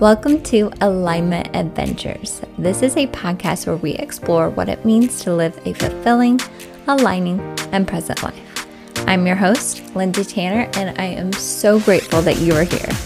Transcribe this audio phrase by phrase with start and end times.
[0.00, 2.42] Welcome to Alignment Adventures.
[2.58, 6.38] This is a podcast where we explore what it means to live a fulfilling,
[6.86, 7.40] aligning,
[7.72, 8.66] and present life.
[9.08, 13.05] I'm your host, Lindsay Tanner, and I am so grateful that you are here.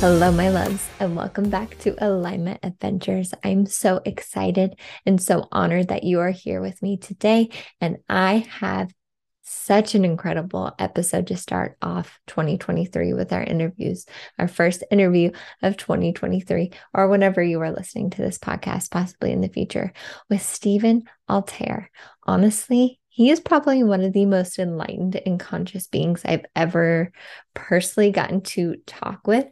[0.00, 3.34] Hello, my loves, and welcome back to Alignment Adventures.
[3.42, 7.48] I'm so excited and so honored that you are here with me today.
[7.80, 8.94] And I have
[9.42, 14.06] such an incredible episode to start off 2023 with our interviews,
[14.38, 19.40] our first interview of 2023, or whenever you are listening to this podcast, possibly in
[19.40, 19.92] the future,
[20.30, 21.90] with Stephen Altair.
[22.22, 27.10] Honestly, he is probably one of the most enlightened and conscious beings I've ever
[27.52, 29.44] personally gotten to talk with.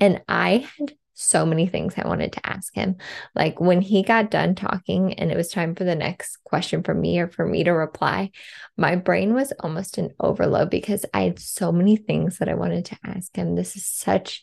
[0.00, 2.96] And I had so many things I wanted to ask him.
[3.34, 6.94] Like when he got done talking and it was time for the next question for
[6.94, 8.30] me or for me to reply,
[8.78, 12.86] my brain was almost an overload because I had so many things that I wanted
[12.86, 13.54] to ask him.
[13.54, 14.42] This is such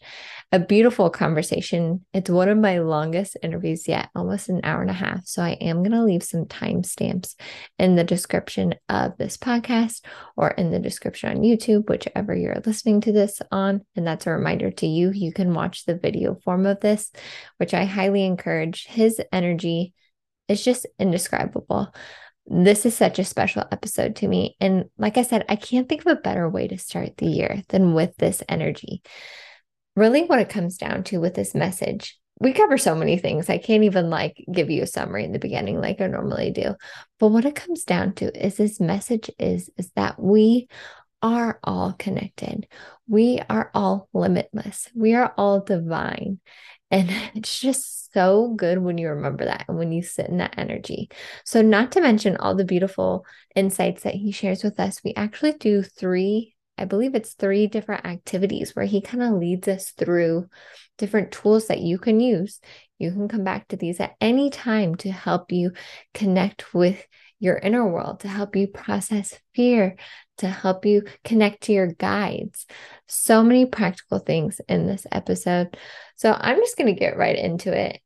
[0.54, 2.06] a beautiful conversation.
[2.14, 5.28] It's one of my longest interviews yet, almost an hour and a half.
[5.28, 7.36] So I am going to leave some timestamps
[7.78, 10.06] in the description of this podcast
[10.38, 13.82] or in the description on YouTube, whichever you're listening to this on.
[13.98, 17.12] And that's a reminder to you, you can watch the video form of this,
[17.58, 18.86] which I highly encourage.
[18.86, 19.94] His energy
[20.48, 21.94] is just indescribable.
[22.46, 24.56] This is such a special episode to me.
[24.62, 27.64] And like I said, I can't think of a better way to start the year
[27.68, 29.02] than with this energy.
[29.98, 33.50] Really, what it comes down to with this message, we cover so many things.
[33.50, 36.76] I can't even like give you a summary in the beginning like I normally do.
[37.20, 40.68] But what it comes down to is this message is is that we
[41.24, 42.68] are all connected.
[43.08, 44.88] We are all limitless.
[44.94, 46.42] We are all divine.
[46.92, 50.56] And it's just so good when you remember that and when you sit in that
[50.58, 51.10] energy.
[51.44, 55.54] So, not to mention all the beautiful insights that he shares with us, we actually
[55.54, 60.48] do three, I believe it's three different activities where he kind of leads us through
[60.98, 62.60] different tools that you can use.
[63.00, 65.72] You can come back to these at any time to help you
[66.14, 67.06] connect with
[67.40, 69.96] your inner world, to help you process fear,
[70.38, 72.66] to help you connect to your guides.
[73.08, 75.78] So many practical things in this episode.
[76.16, 78.00] So I'm just going to get right into it.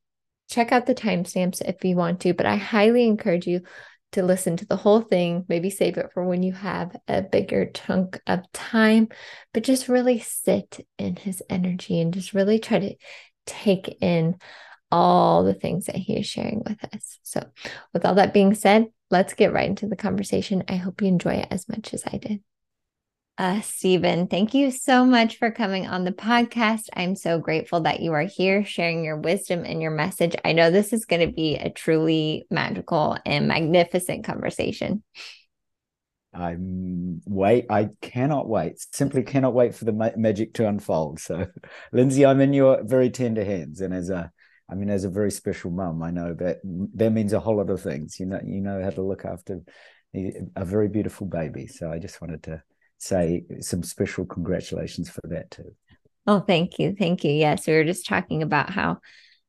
[0.49, 3.61] Check out the timestamps if you want to, but I highly encourage you
[4.11, 7.65] to listen to the whole thing, maybe save it for when you have a bigger
[7.65, 9.07] chunk of time,
[9.53, 12.95] but just really sit in his energy and just really try to
[13.45, 14.35] take in
[14.91, 17.19] all the things that he is sharing with us.
[17.23, 17.43] So,
[17.93, 20.63] with all that being said, let's get right into the conversation.
[20.67, 22.41] I hope you enjoy it as much as I did.
[23.41, 26.89] Uh, Stephen, thank you so much for coming on the podcast.
[26.95, 30.35] I'm so grateful that you are here sharing your wisdom and your message.
[30.45, 35.01] I know this is going to be a truly magical and magnificent conversation.
[36.35, 37.65] I'm wait.
[37.67, 38.85] I cannot wait.
[38.93, 41.19] Simply cannot wait for the ma- magic to unfold.
[41.19, 41.47] So,
[41.91, 44.31] Lindsay, I'm in your very tender hands, and as a
[44.69, 46.57] I mean, as a very special mum, I know that
[46.93, 48.19] that means a whole lot of things.
[48.19, 49.61] You know, you know how to look after
[50.13, 51.65] a very beautiful baby.
[51.65, 52.61] So I just wanted to
[53.01, 55.73] say some special congratulations for that too.
[56.27, 57.31] Oh, thank you, thank you.
[57.31, 58.99] Yes, we were just talking about how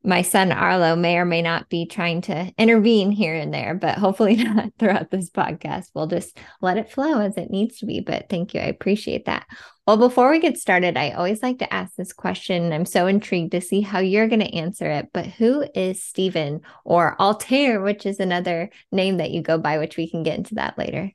[0.05, 3.99] my son Arlo may or may not be trying to intervene here and there, but
[3.99, 5.91] hopefully not throughout this podcast.
[5.95, 8.01] We'll just let it flow as it needs to be.
[8.01, 8.61] But thank you.
[8.61, 9.47] I appreciate that.
[9.87, 12.73] Well, before we get started, I always like to ask this question.
[12.73, 15.09] I'm so intrigued to see how you're going to answer it.
[15.13, 19.97] But who is Stephen or Altair, which is another name that you go by, which
[19.97, 21.13] we can get into that later?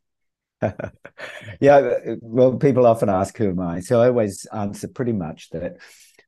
[1.62, 3.80] yeah, well, people often ask, who am I?
[3.80, 5.78] So I always answer pretty much that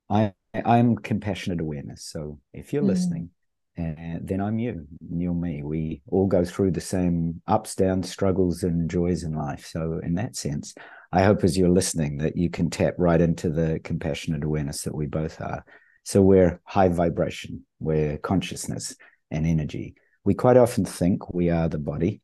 [0.10, 2.04] I I'm compassionate awareness.
[2.06, 2.88] So if you're mm.
[2.88, 3.30] listening,
[3.78, 5.64] uh, then I'm you, you're me.
[5.64, 9.66] We all go through the same ups, downs, struggles, and joys in life.
[9.66, 10.74] So in that sense,
[11.12, 14.96] I hope as you're listening that you can tap right into the compassionate awareness that
[14.96, 15.64] we both are.
[16.04, 18.96] So we're high vibration, we're consciousness
[19.32, 19.96] and energy.
[20.24, 22.22] We quite often think we are the body,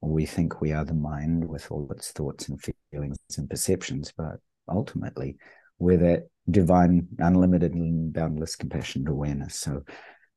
[0.00, 2.60] or we think we are the mind with all its thoughts and
[2.92, 4.36] feelings and perceptions, but
[4.68, 5.36] ultimately
[5.78, 9.54] we're that divine, unlimited, and boundless compassionate awareness.
[9.54, 9.82] So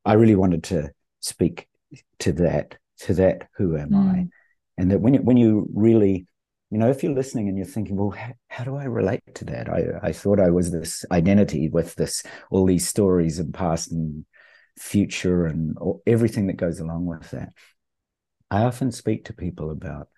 [0.04, 1.68] I really wanted to speak
[2.20, 4.12] to that, to that, who am mm.
[4.12, 4.28] I?
[4.78, 6.28] And that when you, when you really,
[6.70, 9.46] you know, if you're listening and you're thinking, well, how, how do I relate to
[9.46, 9.70] that?
[9.70, 14.26] I, I thought I was this identity with this, all these stories and past and
[14.78, 17.50] future and all, everything that goes along with that.
[18.52, 20.10] I often speak to people about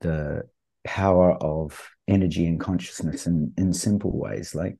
[0.00, 0.42] the
[0.84, 4.54] power of energy and consciousness in, in simple ways.
[4.54, 4.76] Like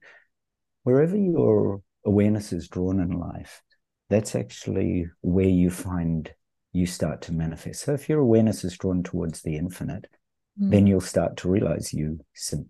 [0.84, 3.62] wherever your awareness is drawn in life,
[4.10, 6.30] that's actually where you find
[6.72, 7.82] you start to manifest.
[7.82, 10.06] So if your awareness is drawn towards the infinite,
[10.60, 10.70] mm.
[10.70, 12.20] then you'll start to realize you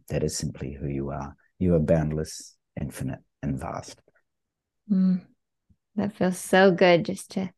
[0.09, 1.37] that is simply who you are.
[1.59, 4.01] You are boundless, infinite, and vast.
[4.91, 5.23] Mm.
[5.97, 7.51] That feels so good just to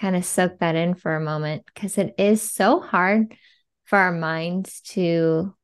[0.00, 3.34] kind of soak that in for a moment because it is so hard
[3.84, 5.54] for our minds to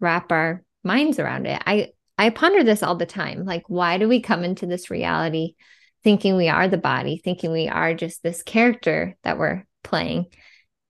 [0.00, 1.60] wrap our minds around it.
[1.66, 3.44] I I ponder this all the time.
[3.44, 5.54] Like why do we come into this reality
[6.04, 10.26] thinking we are the body, thinking we are just this character that we're playing?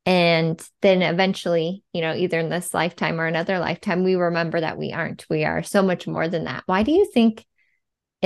[0.04, 4.78] And then eventually, you know, either in this lifetime or another lifetime, we remember that
[4.78, 5.26] we aren't.
[5.28, 6.62] We are so much more than that.
[6.66, 7.44] Why do you think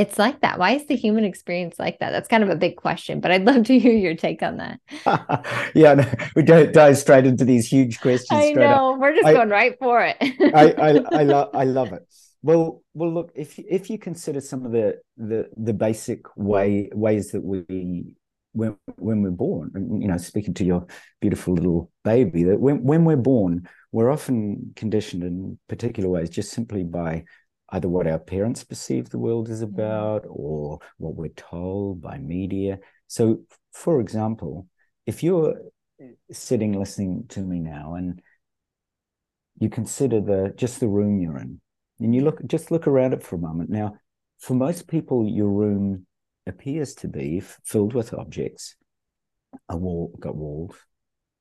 [0.01, 0.59] it's like that?
[0.59, 2.11] Why is the human experience like that?
[2.11, 4.81] That's kind of a big question, but I'd love to hear your take on that.
[5.75, 8.41] yeah, no, we don't dive straight into these huge questions.
[8.43, 9.01] I know up.
[9.01, 10.17] we're just I, going right for it.
[10.55, 12.03] I I, I love I love it.
[12.43, 17.33] Well, well, look if if you consider some of the the the basic way ways
[17.33, 18.15] that we
[18.53, 19.71] when when we're born,
[20.01, 20.87] you know, speaking to your
[21.21, 26.53] beautiful little baby, that when when we're born, we're often conditioned in particular ways just
[26.53, 27.25] simply by
[27.73, 29.75] either what our parents perceive the world is mm-hmm.
[29.75, 32.79] about or what we're told by media.
[33.07, 34.67] So, for example,
[35.07, 35.55] if you're
[36.31, 38.23] sitting listening to me now and
[39.59, 41.61] you consider the just the room you're in
[41.99, 43.95] and you look just look around it for a moment now
[44.39, 46.07] for most people your room
[46.47, 48.77] appears to be filled with objects
[49.69, 50.75] a wall got walls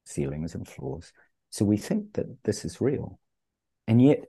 [0.05, 1.13] ceilings and floors
[1.49, 3.19] so we think that this is real
[3.87, 4.25] and yet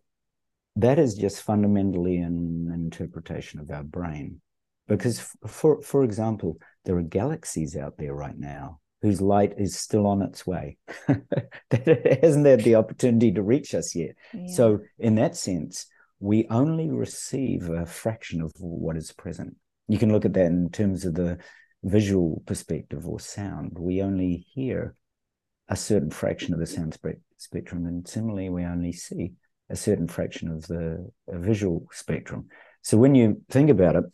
[0.77, 4.41] that is just fundamentally an interpretation of our brain.
[4.89, 10.07] Because, for, for example, there are galaxies out there right now whose light is still
[10.07, 10.77] on its way.
[11.09, 14.11] that hasn't had the opportunity to reach us yet.
[14.35, 14.47] Yeah.
[14.49, 15.87] So, in that sense,
[16.19, 19.57] we only receive a fraction of what is present.
[19.89, 21.39] You can look at that in terms of the
[21.83, 23.79] visual perspective or sound.
[23.79, 24.95] We only hear
[25.69, 29.33] a certain fraction of the sound spe- spectrum, and similarly, we only see
[29.71, 32.49] a certain fraction of the visual spectrum.
[32.83, 34.05] So when you think about it,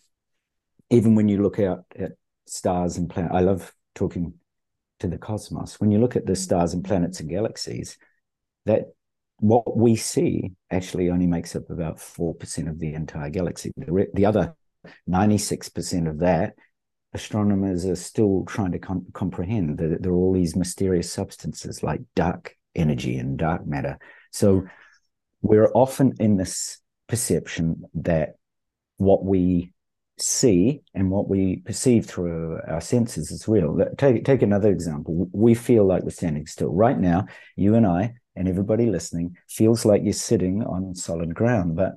[0.90, 2.12] even when you look out at
[2.46, 4.34] stars and planets, I love talking
[5.00, 5.80] to the cosmos.
[5.80, 6.42] When you look at the mm-hmm.
[6.42, 7.98] stars and planets and galaxies,
[8.64, 8.92] that
[9.38, 13.72] what we see actually only makes up about 4% of the entire galaxy.
[13.76, 14.54] The, the other
[15.08, 16.54] 96% of that,
[17.12, 19.78] astronomers are still trying to com- comprehend.
[19.78, 23.98] That there are all these mysterious substances like dark energy and dark matter.
[24.32, 24.66] So mm-hmm.
[25.48, 26.78] We're often in this
[27.08, 28.34] perception that
[28.96, 29.72] what we
[30.18, 33.78] see and what we perceive through our senses is real.
[33.98, 35.28] Take take another example.
[35.32, 37.26] We feel like we're standing still right now.
[37.54, 41.92] You and I and everybody listening feels like you're sitting on solid ground, but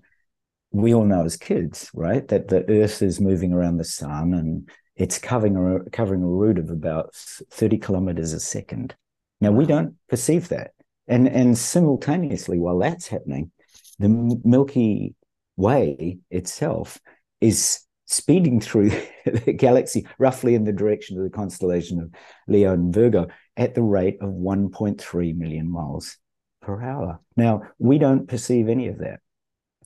[0.72, 4.70] we all know as kids, right, that the Earth is moving around the sun and
[4.96, 8.96] it's covering a, covering a route of about 30 kilometers a second.
[9.42, 10.72] Now we don't perceive that.
[11.10, 13.52] And, and simultaneously, while that's happening,
[13.98, 14.10] the
[14.46, 15.16] Milky
[15.58, 17.00] Way itself
[17.42, 18.92] is speeding through
[19.26, 22.12] the galaxy roughly in the direction of the constellation of
[22.48, 23.28] Leo and Virgo
[23.58, 26.18] at the rate of 1.3 million miles
[26.62, 27.20] per hour.
[27.36, 29.20] Now, we don't perceive any of that.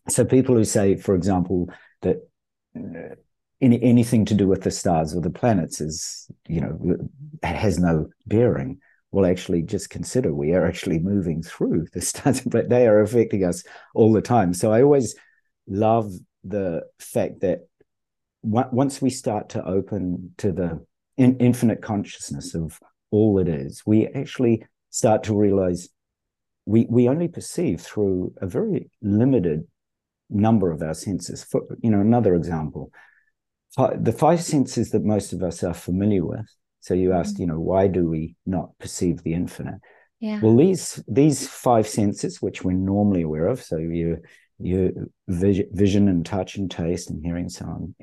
[0.09, 1.69] So people who say, for example,
[2.01, 2.17] that
[2.77, 3.15] uh,
[3.61, 6.97] any, anything to do with the stars or the planets is, you know,
[7.41, 8.79] has no bearing
[9.13, 13.45] will actually just consider we are actually moving through the stars, but they are affecting
[13.45, 14.53] us all the time.
[14.53, 15.15] So I always
[15.67, 16.11] love
[16.43, 17.59] the fact that
[18.41, 22.79] once we start to open to the in, infinite consciousness of
[23.11, 25.87] all it is, we actually start to realize
[26.65, 29.65] we we only perceive through a very limited
[30.29, 31.43] number of our senses.
[31.43, 32.91] For you know, another example,
[33.77, 36.47] the five senses that most of us are familiar with
[36.83, 37.43] so you asked, mm-hmm.
[37.43, 39.79] you know, why do we not perceive the infinite?
[40.19, 40.41] Yeah.
[40.41, 44.17] Well, these these five senses, which we're normally aware of, so you
[44.59, 47.95] you vision and touch and taste and hearing, so on.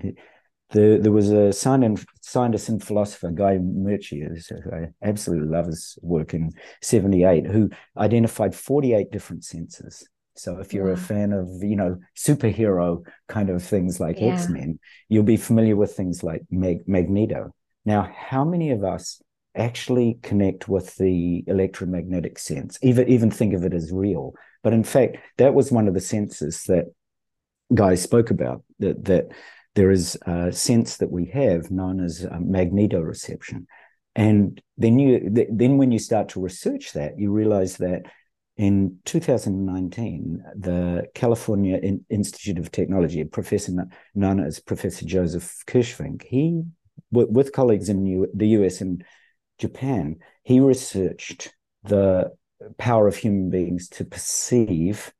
[0.70, 6.32] the, there was a scientist and philosopher, Guy Murchie, who I absolutely love his work
[6.32, 6.50] in
[6.82, 7.68] 78, who
[7.98, 10.08] identified 48 different senses.
[10.36, 14.34] So if you're a fan of, you know, superhero kind of things like yeah.
[14.34, 14.78] X-Men,
[15.10, 17.54] you'll be familiar with things like Mag- Magneto.
[17.84, 19.22] Now, how many of us
[19.54, 24.34] actually connect with the electromagnetic sense, even, even think of it as real?
[24.62, 26.86] But in fact, that was one of the senses that
[27.74, 29.28] Guy spoke about, that, that
[29.74, 33.66] there is a sense that we have known as magnetoreception.
[34.16, 38.02] And then you then when you start to research that, you realize that
[38.56, 43.72] in 2019, the California Institute of Technology, a professor
[44.14, 46.64] known as Professor Joseph Kirschvink, he
[47.10, 49.04] with colleagues in the US and
[49.58, 51.54] Japan, he researched
[51.84, 52.32] the
[52.78, 55.12] power of human beings to perceive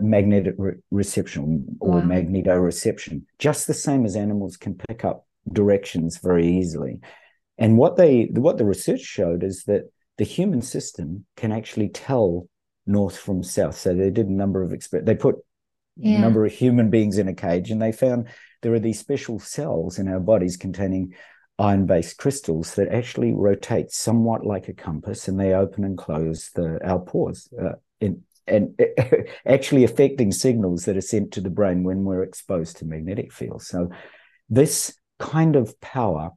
[0.00, 2.02] magnetic re- reception or wow.
[2.02, 7.00] magnetoreception, just the same as animals can pick up directions very easily.
[7.58, 9.84] And what they what the research showed is that
[10.18, 12.48] the human system can actually tell
[12.86, 13.76] north from south.
[13.76, 15.06] So they did a number of experiments.
[15.06, 15.36] They put
[15.96, 16.18] yeah.
[16.18, 18.28] a number of human beings in a cage, and they found
[18.66, 21.14] there are these special cells in our bodies containing
[21.56, 26.84] iron-based crystals that actually rotate somewhat like a compass, and they open and close the
[26.84, 27.48] our pores.
[27.56, 28.76] Uh, in, and
[29.46, 33.68] actually affecting signals that are sent to the brain when we're exposed to magnetic fields.
[33.68, 33.90] So,
[34.48, 36.32] this kind of power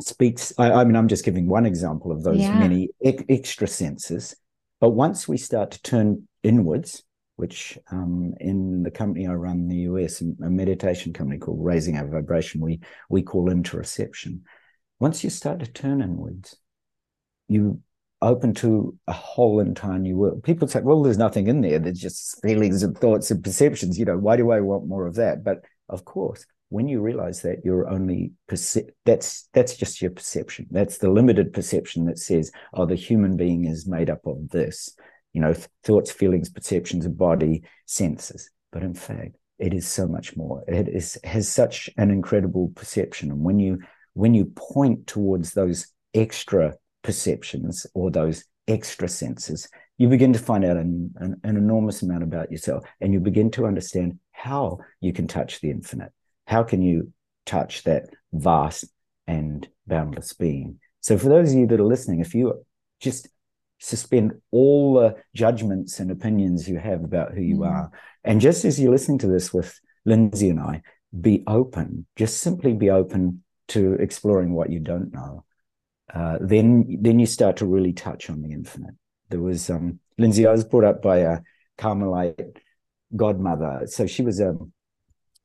[0.00, 0.54] speaks.
[0.56, 2.58] I, I mean, I'm just giving one example of those yeah.
[2.58, 4.34] many e- extra senses.
[4.80, 7.02] But once we start to turn inwards,
[7.36, 11.96] which um, in the company I run in the US, a meditation company called Raising
[11.96, 14.40] Our Vibration, we we call interoception.
[15.00, 16.56] Once you start to turn inwards,
[17.48, 17.80] you
[18.22, 20.42] open to a whole entire new world.
[20.42, 21.78] People say, well, there's nothing in there.
[21.78, 23.98] There's just feelings and thoughts and perceptions.
[23.98, 25.44] You know, why do I want more of that?
[25.44, 30.66] But of course, when you realize that you're only perce- that's that's just your perception.
[30.70, 34.96] That's the limited perception that says, oh, the human being is made up of this.
[35.34, 38.50] You know, thoughts, feelings, perceptions, body, senses.
[38.72, 40.64] But in fact, it is so much more.
[40.66, 43.30] It is has such an incredible perception.
[43.30, 43.80] And when you
[44.14, 50.64] when you point towards those extra perceptions or those extra senses, you begin to find
[50.64, 55.12] out an, an, an, enormous amount about yourself and you begin to understand how you
[55.12, 56.12] can touch the infinite.
[56.46, 57.12] How can you
[57.46, 58.86] touch that vast
[59.26, 60.80] and boundless being?
[61.00, 62.64] So, for those of you that are listening, if you
[63.00, 63.28] just
[63.84, 67.70] suspend all the judgments and opinions you have about who you mm.
[67.70, 67.90] are,
[68.24, 70.82] and just as you're listening to this with Lindsay and I,
[71.18, 75.44] be open, just simply be open to exploring what you don't know
[76.12, 78.94] uh, then then you start to really touch on the infinite.
[79.30, 80.46] There was um, Lindsay.
[80.46, 81.40] I was brought up by a
[81.76, 82.58] Carmelite
[83.16, 84.56] godmother, so she was a,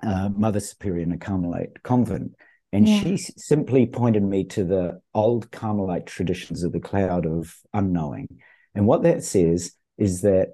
[0.02, 2.36] a mother superior in a Carmelite convent,
[2.72, 3.02] and yeah.
[3.02, 8.28] she simply pointed me to the old Carmelite traditions of the cloud of unknowing.
[8.76, 10.50] And what that says is that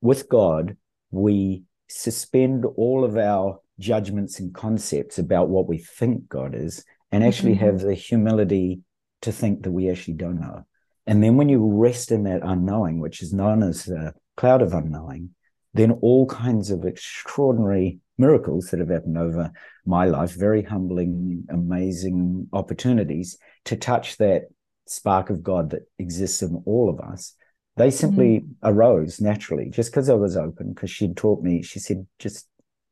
[0.00, 0.76] with God,
[1.10, 7.24] we suspend all of our judgments and concepts about what we think God is and
[7.24, 7.64] actually mm-hmm.
[7.64, 8.80] have the humility
[9.22, 10.64] to think that we actually don't know.
[11.06, 14.72] And then when you rest in that unknowing, which is known as the cloud of
[14.72, 15.30] unknowing,
[15.74, 19.50] then all kinds of extraordinary miracles that have happened over
[19.84, 24.42] my life, very humbling, amazing opportunities to touch that
[24.86, 27.34] spark of God that exists in all of us.
[27.76, 28.68] They simply mm-hmm.
[28.68, 32.48] arose naturally just because I was open, because she'd taught me, she said, just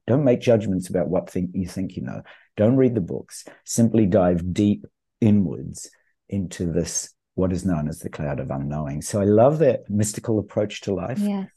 [0.06, 2.22] don't make judgments about what think you think you know.
[2.56, 3.44] Don't read the books.
[3.64, 4.84] Simply dive deep
[5.20, 5.88] inwards
[6.28, 9.00] into this what is known as the cloud of unknowing.
[9.00, 11.18] So I love that mystical approach to life.
[11.18, 11.48] Yes.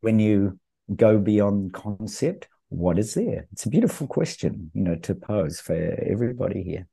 [0.00, 0.58] When you
[0.94, 3.46] go beyond concept, what is there?
[3.52, 6.86] It's a beautiful question, you know, to pose for everybody here.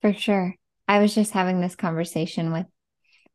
[0.00, 0.54] For sure.
[0.86, 2.66] I was just having this conversation with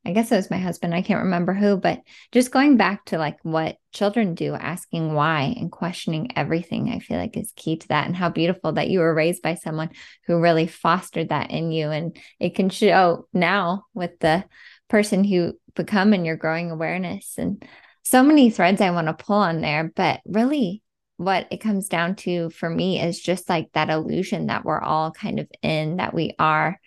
[0.06, 0.94] I guess it was my husband.
[0.94, 2.02] I can't remember who, but
[2.34, 7.18] just going back to like what children do, asking why and questioning everything, I feel
[7.18, 8.06] like is key to that.
[8.06, 9.92] And how beautiful that you were raised by someone
[10.28, 11.90] who really fostered that in you.
[11.90, 14.44] And it can show now with the
[14.90, 17.36] person who become and your growing awareness.
[17.38, 17.64] And
[18.04, 20.84] so many threads I want to pull on there, but really
[21.18, 25.12] what it comes down to for me is just like that illusion that we're all
[25.12, 26.80] kind of in, that we are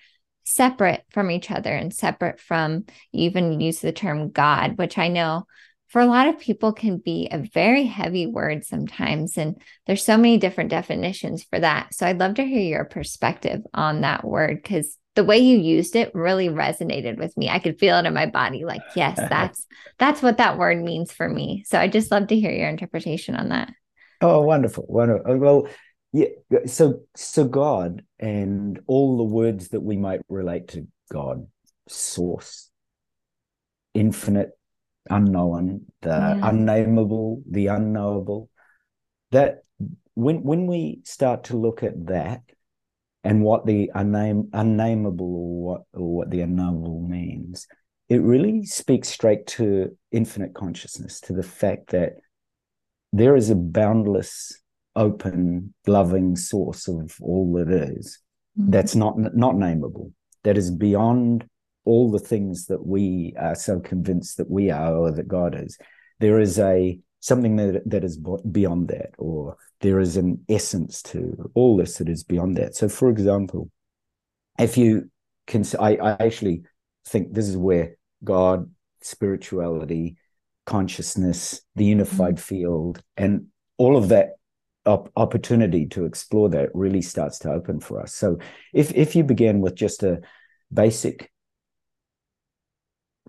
[0.45, 5.47] separate from each other and separate from even use the term God, which I know
[5.89, 9.39] for a lot of people can be a very heavy word sometimes.
[9.39, 11.95] And there's so many different definitions for that.
[11.95, 15.97] So I'd love to hear your perspective on that word because the way you used
[15.97, 17.49] it really resonated with me.
[17.49, 19.67] I could feel it in my body like, yes, that's
[19.99, 21.65] that's what that word means for me.
[21.67, 23.73] So I just love to hear your interpretation on that.
[24.21, 24.87] Oh, wonderful.
[24.89, 25.33] Wonderful.
[25.33, 25.69] Uh, well,
[26.13, 26.29] yeah.
[26.55, 31.47] Uh, so so God and all the words that we might relate to God,
[31.89, 32.71] source,
[33.95, 34.51] infinite,
[35.09, 36.49] unknown, the yeah.
[36.49, 38.51] unnameable, the unknowable.
[39.33, 39.65] That
[40.15, 42.43] when when we start to look at that
[43.27, 47.67] and what the unname, unnameable or what or what the unknowable means,
[48.09, 52.13] it really speaks straight to infinite consciousness, to the fact that
[53.13, 54.63] there is a boundless
[54.95, 58.21] open, loving source of all that is,
[58.59, 58.71] mm-hmm.
[58.71, 60.13] that's not not nameable.
[60.45, 61.49] That is beyond
[61.85, 65.77] all the things that we are so convinced that we are or that God is.
[66.21, 68.19] There is a something that that is
[68.51, 72.77] beyond that, or there is an essence to all this that is beyond that.
[72.77, 73.71] So, for example,
[74.59, 75.11] if you
[75.47, 76.63] can, I, I actually
[77.07, 78.71] think this is where God,
[79.03, 80.17] spirituality,
[80.67, 82.57] consciousness, the unified mm-hmm.
[82.57, 84.31] field, and all of that
[84.87, 88.15] op- opportunity to explore that really starts to open for us.
[88.15, 88.39] So
[88.73, 90.21] if if you begin with just a
[90.73, 91.31] basic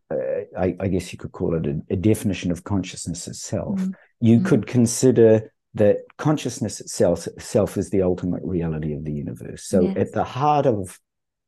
[0.10, 0.16] uh,
[0.58, 3.80] I, I, guess you could call it a, a definition of consciousness itself.
[3.80, 3.92] Mm-hmm.
[4.22, 4.46] You mm-hmm.
[4.46, 9.66] could consider that consciousness itself, itself is the ultimate reality of the universe.
[9.66, 9.98] So, yes.
[9.98, 11.00] at the heart of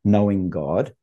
[0.03, 0.93] knowing God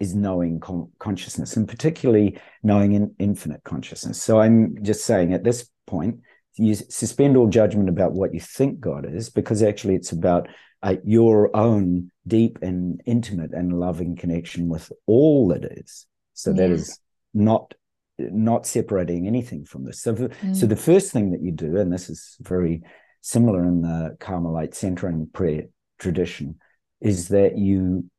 [0.00, 4.20] is knowing con- consciousness, and particularly knowing in infinite consciousness.
[4.20, 6.20] So, I'm just saying at this point,
[6.56, 10.48] you suspend all judgment about what you think God is, because actually it's about
[10.82, 16.06] uh, your own deep and intimate and loving connection with all that is.
[16.38, 16.56] So yeah.
[16.56, 17.00] that is
[17.34, 17.74] not
[18.18, 20.00] not separating anything from this.
[20.00, 20.56] So, mm.
[20.56, 22.82] so the first thing that you do, and this is very
[23.20, 25.64] similar in the Carmelite centering prayer
[25.98, 26.56] tradition,
[27.00, 28.10] is that you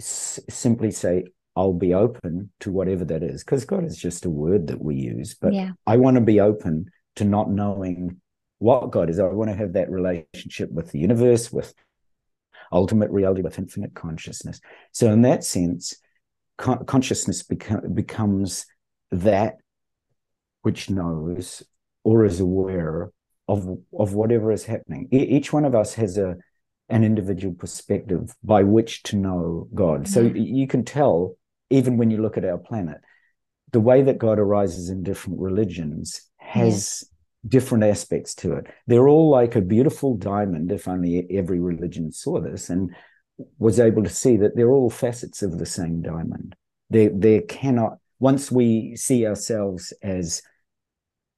[0.00, 1.24] s- simply say,
[1.56, 4.94] I'll be open to whatever that is, because God is just a word that we
[4.94, 5.34] use.
[5.34, 5.72] But yeah.
[5.86, 8.20] I want to be open to not knowing
[8.58, 9.18] what God is.
[9.18, 11.74] I want to have that relationship with the universe, with
[12.70, 14.60] ultimate reality, with infinite consciousness.
[14.92, 15.96] So, in that sense,
[16.58, 18.66] con- consciousness beca- becomes
[19.10, 19.56] that
[20.62, 21.62] which knows
[22.04, 23.12] or is aware
[23.48, 25.08] of of whatever is happening.
[25.12, 26.36] E- each one of us has a
[26.88, 30.06] an individual perspective by which to know God.
[30.06, 30.36] So mm-hmm.
[30.36, 31.36] you can tell
[31.70, 32.98] even when you look at our planet,
[33.72, 37.04] the way that God arises in different religions has
[37.48, 38.66] different aspects to it.
[38.86, 42.94] They're all like a beautiful diamond, if only every religion saw this and
[43.58, 46.54] was able to see that they're all facets of the same diamond.
[46.90, 50.42] There, there cannot, once we see ourselves as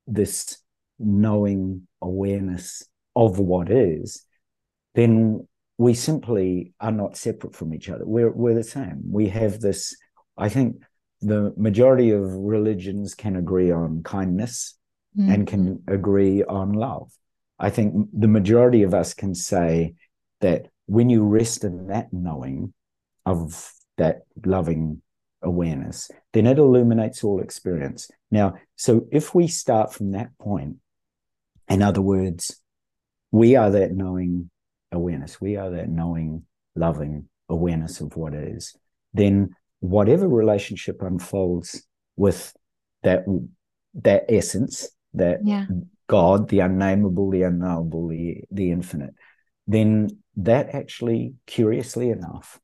[0.06, 0.58] this
[0.99, 2.82] knowing awareness
[3.16, 4.25] of what is,
[4.94, 5.46] then
[5.78, 8.04] we simply are not separate from each other.
[8.04, 9.02] We're, we're the same.
[9.11, 9.96] We have this,
[10.37, 10.76] I think
[11.20, 14.76] the majority of religions can agree on kindness
[15.17, 15.32] mm-hmm.
[15.32, 17.10] and can agree on love.
[17.58, 19.95] I think the majority of us can say
[20.40, 22.73] that when you rest in that knowing
[23.26, 25.00] of that loving
[25.42, 28.10] awareness, then it illuminates all experience.
[28.30, 30.76] Now, so if we start from that point,
[31.68, 32.60] in other words,
[33.30, 34.50] we are that knowing
[34.92, 36.44] awareness, we are that knowing,
[36.75, 38.76] loving awareness of what is,
[39.12, 42.54] then whatever relationship unfolds with
[43.02, 43.25] that
[43.94, 45.66] that essence that yeah.
[46.06, 49.14] God, the unnameable, the unknowable, the, the infinite,
[49.66, 52.60] then that actually, curiously enough,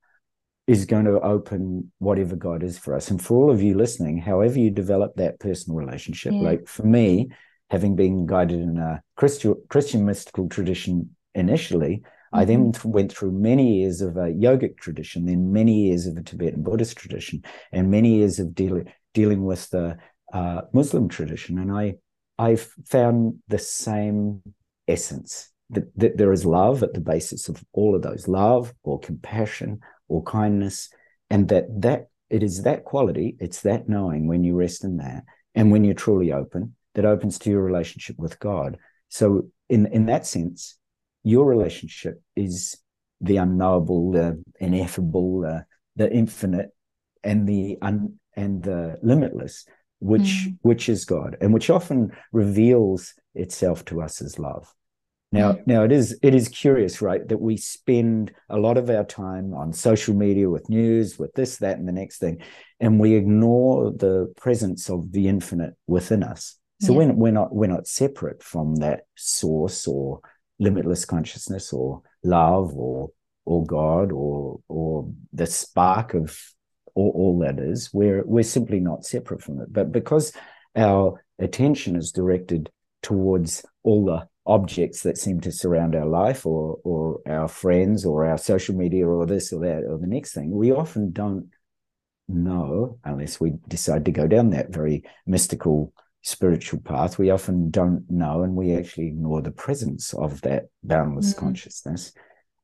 [0.66, 3.10] is going to open whatever God is for us.
[3.10, 6.40] And for all of you listening, however you develop that personal relationship, yeah.
[6.42, 7.30] like for me,
[7.70, 12.38] having been guided in a Christian, Christian mystical tradition initially, mm-hmm.
[12.38, 12.90] I then mm-hmm.
[12.90, 16.96] went through many years of a yogic tradition, then many years of a Tibetan Buddhist
[16.96, 19.96] tradition, and many years of dealing dealing with the
[20.32, 21.58] uh, Muslim tradition.
[21.58, 21.94] And I
[22.38, 24.42] I've found the same
[24.86, 28.98] essence that, that there is love at the basis of all of those love or
[28.98, 30.90] compassion or kindness,
[31.30, 35.24] and that that it is that quality, it's that knowing when you rest in that,
[35.54, 38.78] and when you're truly open, that opens to your relationship with God.
[39.08, 40.76] So in in that sense,
[41.22, 42.76] your relationship is
[43.20, 45.60] the unknowable, the ineffable, uh,
[45.96, 46.70] the infinite,
[47.22, 49.66] and the un, and the limitless
[50.00, 50.58] which mm.
[50.62, 54.72] which is God, and which often reveals itself to us as love.
[55.32, 55.66] Now, mm.
[55.66, 59.54] now it is it is curious, right, that we spend a lot of our time
[59.54, 62.38] on social media with news, with this, that, and the next thing,
[62.80, 66.58] and we ignore the presence of the infinite within us.
[66.80, 66.98] So yeah.
[66.98, 70.20] we're, we're not we're not separate from that source or
[70.58, 73.10] limitless consciousness or love or
[73.44, 76.36] or God or or the spark of
[76.94, 77.90] all, all that is.
[77.92, 79.72] We're we're simply not separate from it.
[79.72, 80.32] But because
[80.74, 82.70] our attention is directed
[83.02, 88.26] towards all the objects that seem to surround our life or or our friends or
[88.26, 91.48] our social media or this or that or the next thing, we often don't
[92.28, 97.16] know unless we decide to go down that very mystical spiritual path.
[97.16, 101.46] We often don't know and we actually ignore the presence of that boundless mm-hmm.
[101.46, 102.12] consciousness.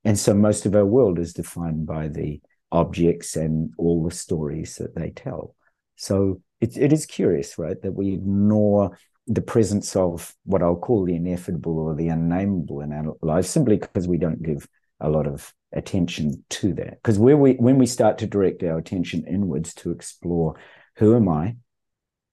[0.04, 2.40] And so most of our world is defined by the
[2.72, 5.54] objects and all the stories that they tell.
[5.94, 11.04] So it, it is curious, right, that we ignore the presence of what I'll call
[11.04, 14.68] the ineffable or the unnameable in our lives simply because we don't give
[15.00, 17.02] a lot of attention to that.
[17.02, 20.54] Because where we when we start to direct our attention inwards to explore
[20.96, 21.56] who am I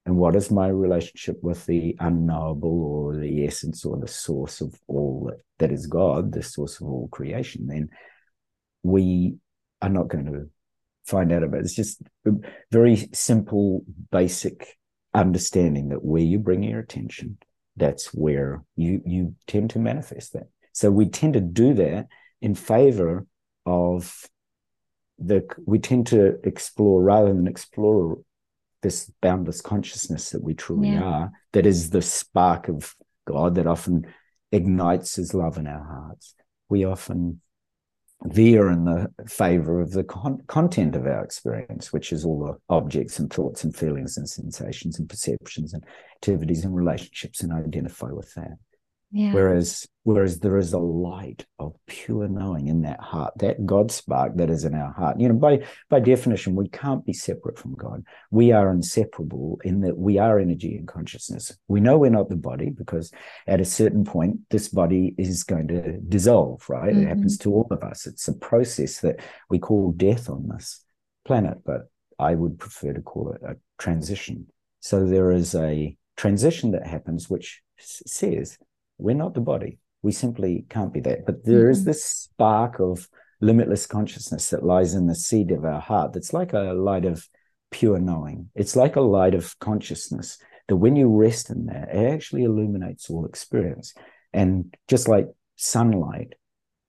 [0.06, 4.76] and what is my relationship with the unknowable or the essence or the source of
[4.88, 7.90] all that, that is God, the source of all creation, then
[8.84, 9.36] we
[9.82, 10.50] are not going to
[11.06, 11.66] find out about it.
[11.66, 12.02] It's just
[12.72, 14.78] very simple, basic
[15.14, 17.38] understanding that where you bring your attention,
[17.76, 20.50] that's where you you tend to manifest that.
[20.74, 22.08] So we tend to do that
[22.42, 23.26] in favor
[23.66, 24.28] of
[25.20, 28.20] the we tend to explore rather than explore
[28.82, 31.04] this boundless consciousness that we truly yeah.
[31.04, 32.94] are, that is the spark of
[33.26, 34.06] God that often
[34.52, 36.36] ignites his love in our hearts.
[36.70, 37.40] We often
[38.26, 42.58] veer in the favor of the con- content of our experience, which is all the
[42.74, 45.84] objects and thoughts and feelings and sensations and perceptions and
[46.16, 48.58] activities and relationships, and identify with that.
[49.16, 49.32] Yeah.
[49.32, 54.38] Whereas, whereas there is a light of pure knowing in that heart, that God spark
[54.38, 55.20] that is in our heart.
[55.20, 58.04] You know, by by definition, we can't be separate from God.
[58.32, 61.56] We are inseparable in that we are energy and consciousness.
[61.68, 63.12] We know we're not the body because
[63.46, 66.68] at a certain point, this body is going to dissolve.
[66.68, 66.92] Right?
[66.92, 67.04] Mm-hmm.
[67.04, 68.08] It happens to all of us.
[68.08, 70.84] It's a process that we call death on this
[71.24, 71.82] planet, but
[72.18, 74.48] I would prefer to call it a transition.
[74.80, 78.58] So there is a transition that happens, which says
[78.98, 79.80] we're not the body.
[80.02, 81.26] We simply can't be that.
[81.26, 81.72] But there mm-hmm.
[81.72, 83.08] is this spark of
[83.42, 87.28] limitless consciousness that lies in the seed of our heart that's like a light of
[87.72, 88.50] pure knowing.
[88.56, 93.10] It's like a light of consciousness that when you rest in that, it actually illuminates
[93.10, 93.94] all experience.
[94.32, 95.28] And just like
[95.58, 96.34] sunlight,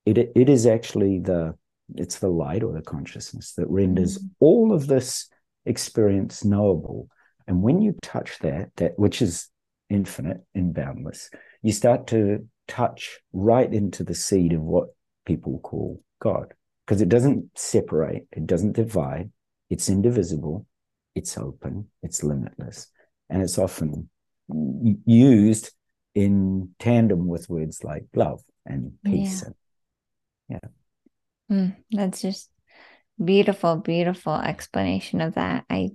[0.06, 1.54] it it is actually the
[1.94, 4.28] it's the light or the consciousness that renders mm-hmm.
[4.40, 5.28] all of this
[5.66, 7.08] experience knowable.
[7.46, 9.48] And when you touch that, that which is
[9.90, 11.30] infinite and boundless,
[11.64, 14.88] you start to touch right into the seed of what
[15.24, 16.52] people call God.
[16.86, 19.30] Because it doesn't separate, it doesn't divide,
[19.70, 20.66] it's indivisible,
[21.14, 22.88] it's open, it's limitless.
[23.30, 24.10] And it's often
[25.06, 25.72] used
[26.14, 29.42] in tandem with words like love and peace.
[29.42, 30.58] Yeah.
[30.60, 30.70] And,
[31.50, 31.56] yeah.
[31.56, 32.50] Mm, that's just
[33.24, 35.64] beautiful, beautiful explanation of that.
[35.70, 35.92] I,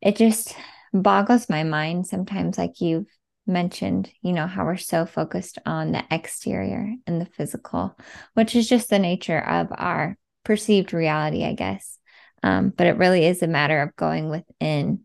[0.00, 0.56] it just
[0.94, 3.06] boggles my mind sometimes, like you've
[3.46, 7.96] mentioned, you know, how we're so focused on the exterior and the physical,
[8.34, 11.98] which is just the nature of our perceived reality, I guess.
[12.42, 15.00] Um, but it really is a matter of going within.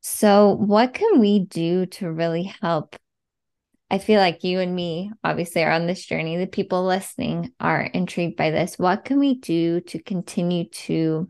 [0.00, 2.96] So, what can we do to really help?
[3.90, 6.38] I feel like you and me obviously are on this journey.
[6.38, 8.78] The people listening are intrigued by this.
[8.78, 11.28] What can we do to continue to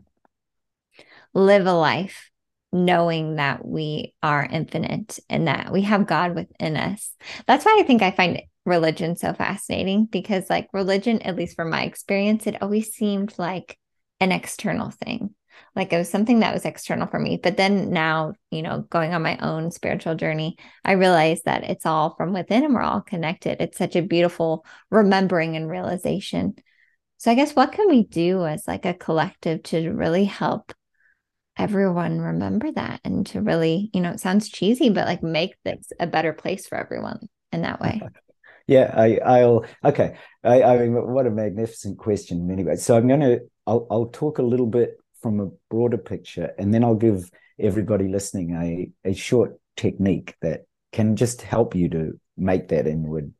[1.33, 2.29] live a life
[2.73, 7.15] knowing that we are infinite and that we have God within us.
[7.47, 11.69] That's why I think I find religion so fascinating because, like, religion, at least from
[11.69, 13.77] my experience, it always seemed like
[14.19, 15.35] an external thing.
[15.75, 17.39] Like it was something that was external for me.
[17.41, 21.85] But then now, you know, going on my own spiritual journey, I realized that it's
[21.85, 23.57] all from within and we're all connected.
[23.59, 26.55] It's such a beautiful remembering and realization.
[27.17, 30.73] So I guess what can we do as like a collective to really help
[31.57, 35.91] everyone remember that and to really, you know, it sounds cheesy, but like make this
[35.99, 38.01] a better place for everyone in that way.
[38.67, 40.17] yeah, I, I'll okay.
[40.43, 42.49] I, I mean, what a magnificent question.
[42.51, 46.53] Anyway, so I'm going to I'll I'll talk a little bit from a broader picture,
[46.57, 51.89] and then I'll give everybody listening a a short technique that can just help you
[51.89, 53.33] to make that inward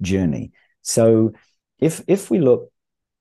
[0.00, 0.52] journey.
[0.82, 1.32] So,
[1.78, 2.70] if if we look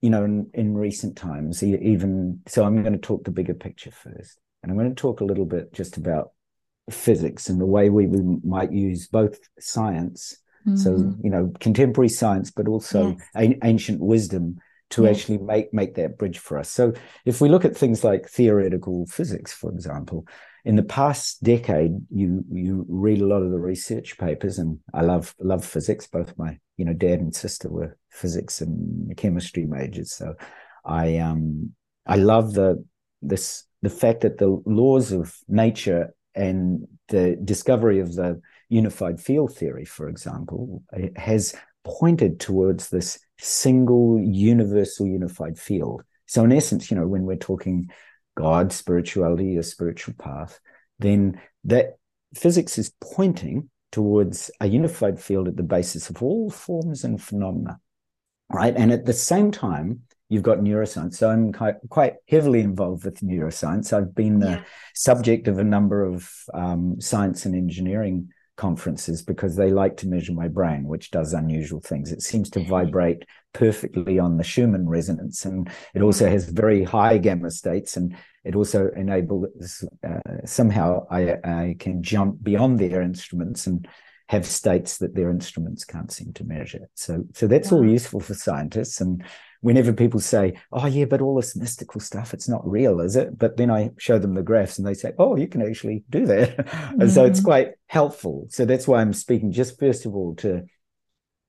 [0.01, 3.91] you know, in, in recent times, even so, I'm going to talk the bigger picture
[3.91, 6.31] first, and I'm going to talk a little bit just about
[6.89, 10.77] physics and the way we, we might use both science, mm-hmm.
[10.77, 10.91] so
[11.23, 13.51] you know, contemporary science, but also yes.
[13.51, 15.17] a- ancient wisdom to yes.
[15.17, 16.69] actually make make that bridge for us.
[16.69, 16.93] So,
[17.25, 20.27] if we look at things like theoretical physics, for example,
[20.65, 25.01] in the past decade, you you read a lot of the research papers, and I
[25.01, 26.07] love love physics.
[26.07, 30.35] Both my you know dad and sister were physics and chemistry majors, so
[30.85, 31.73] I um
[32.05, 32.83] I love the
[33.21, 39.55] this the fact that the laws of nature and the discovery of the unified field
[39.55, 40.83] theory, for example,
[41.15, 46.03] has pointed towards this single universal unified field.
[46.25, 47.89] So in essence, you know, when we're talking
[48.37, 50.59] God, spirituality, a spiritual path,
[50.99, 51.97] then that
[52.35, 57.79] physics is pointing towards a unified field at the basis of all forms and phenomena,
[58.53, 58.75] right?
[58.75, 61.15] And at the same time, you've got neuroscience.
[61.15, 63.91] So I'm quite, quite heavily involved with neuroscience.
[63.91, 64.63] I've been the yeah.
[64.93, 70.33] subject of a number of um, science and engineering conferences because they like to measure
[70.33, 72.11] my brain, which does unusual things.
[72.11, 76.31] It seems to vibrate perfectly on the Schumann resonance, and it also mm.
[76.31, 82.43] has very high gamma states, and it also enables uh, somehow I, I can jump
[82.43, 83.87] beyond their instruments and
[84.29, 86.89] have states that their instruments can't seem to measure.
[86.95, 89.23] So, so that's all useful for scientists, and
[89.61, 93.37] whenever people say, "Oh yeah, but all this mystical stuff, it's not real, is it?"
[93.37, 96.25] But then I show them the graphs, and they say, "Oh, you can actually do
[96.25, 97.01] that," mm-hmm.
[97.01, 97.47] and so it's mm-hmm.
[97.47, 98.47] quite helpful.
[98.49, 100.65] So that's why I'm speaking just first of all to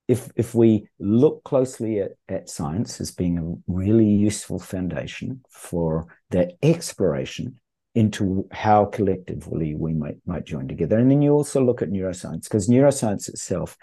[0.08, 6.06] if if we look closely at, at science as being a really useful foundation for
[6.30, 7.60] that exploration
[7.94, 10.98] into how collectively we might might join together.
[10.98, 13.76] And then you also look at neuroscience, because neuroscience itself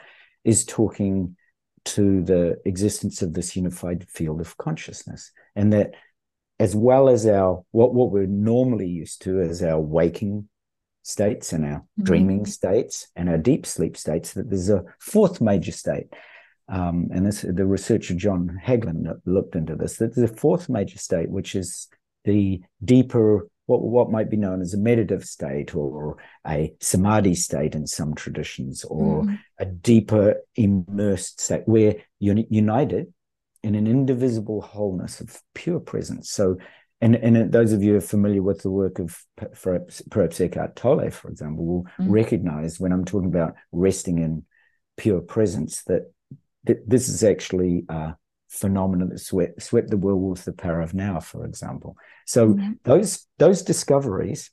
[0.43, 1.35] is talking
[1.85, 5.31] to the existence of this unified field of consciousness.
[5.55, 5.93] And that
[6.59, 10.49] as well as our what, what we're normally used to as our waking
[11.03, 12.03] states and our mm-hmm.
[12.03, 16.07] dreaming states and our deep sleep states, that there's a fourth major state.
[16.67, 20.97] Um, and this, the researcher John Hagelin looked into this, that there's a fourth major
[20.97, 21.87] state, which is
[22.23, 27.75] the deeper, what, what might be known as a meditative state or a samadhi state
[27.75, 29.39] in some traditions, or mm.
[29.59, 33.13] a deeper immersed state where you're united
[33.63, 36.29] in an indivisible wholeness of pure presence.
[36.29, 36.57] So
[37.01, 40.01] and and those of you who are familiar with the work of perhaps,
[40.39, 42.09] Eckhart Tolle, for example, will mm.
[42.09, 44.45] recognize when I'm talking about resting in
[44.97, 46.11] pure presence that
[46.65, 48.15] th- this is actually a
[48.49, 51.97] phenomenon that swept, swept the world with the power of now, for example.
[52.25, 52.77] So mm.
[52.83, 54.51] those those discoveries,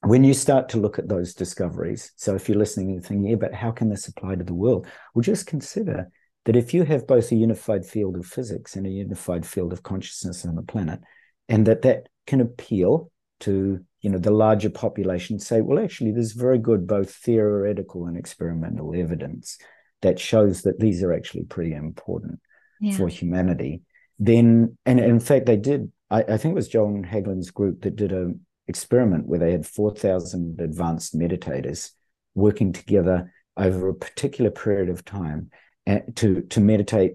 [0.00, 3.36] when you start to look at those discoveries, so if you're listening and thinking, yeah,
[3.36, 4.86] but how can this apply to the world?
[5.14, 6.10] Well, just consider
[6.44, 9.82] that if you have both a unified field of physics and a unified field of
[9.82, 11.00] consciousness on the planet,
[11.48, 16.32] and that that can appeal to you know the larger population say well actually there's
[16.32, 19.58] very good both theoretical and experimental evidence
[20.00, 22.40] that shows that these are actually pretty important
[22.82, 22.96] yeah.
[22.96, 23.80] for humanity
[24.18, 27.96] then and in fact they did I, I, think it was john hagelin's group that
[27.96, 31.92] did an experiment where they had 4000 advanced meditators
[32.34, 35.50] working together over a particular period of time
[35.86, 37.14] eh, to to meditate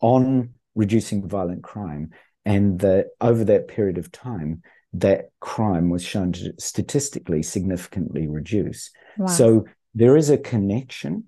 [0.00, 2.10] on reducing violent crime
[2.44, 8.90] and that over that period of time that crime was shown to statistically significantly reduce
[9.18, 9.26] wow.
[9.26, 11.24] so there is a connection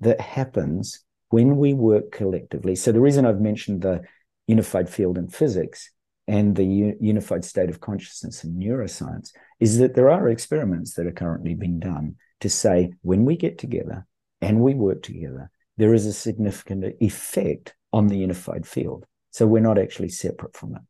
[0.00, 1.03] that happens
[1.34, 4.00] when we work collectively so the reason i've mentioned the
[4.46, 5.90] unified field in physics
[6.26, 9.28] and the unified state of consciousness in neuroscience
[9.60, 13.58] is that there are experiments that are currently being done to say when we get
[13.58, 14.06] together
[14.40, 19.58] and we work together there is a significant effect on the unified field so we're
[19.58, 20.82] not actually separate from it.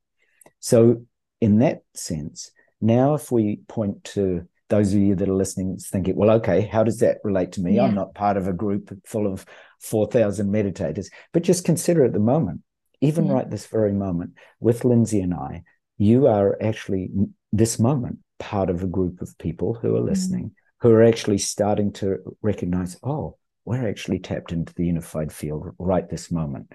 [0.61, 1.07] So,
[1.41, 6.17] in that sense, now if we point to those of you that are listening thinking,
[6.17, 7.77] well, okay, how does that relate to me?
[7.77, 7.85] Yeah.
[7.85, 9.47] I'm not part of a group full of
[9.81, 11.07] 4,000 meditators.
[11.33, 12.63] But just consider at the moment,
[13.01, 13.35] even yeah.
[13.35, 15.63] right this very moment, with Lindsay and I,
[15.97, 17.11] you are actually
[17.53, 20.09] this moment part of a group of people who are mm.
[20.09, 20.53] listening, mm.
[20.81, 26.09] who are actually starting to recognize, oh, we're actually tapped into the unified field right
[26.11, 26.73] this moment.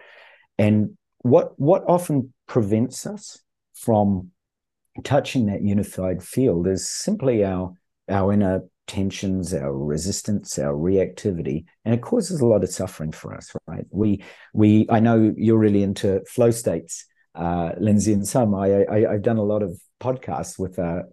[0.58, 3.40] And what what often prevents us
[3.74, 4.32] from
[5.04, 7.74] touching that unified field is simply our
[8.10, 13.34] our inner tensions, our resistance, our reactivity, and it causes a lot of suffering for
[13.34, 13.52] us.
[13.67, 13.86] Right?
[13.91, 18.56] We we I know you're really into flow states, uh, Lindsay, and some.
[18.56, 21.04] I, I have done a lot of podcasts with a,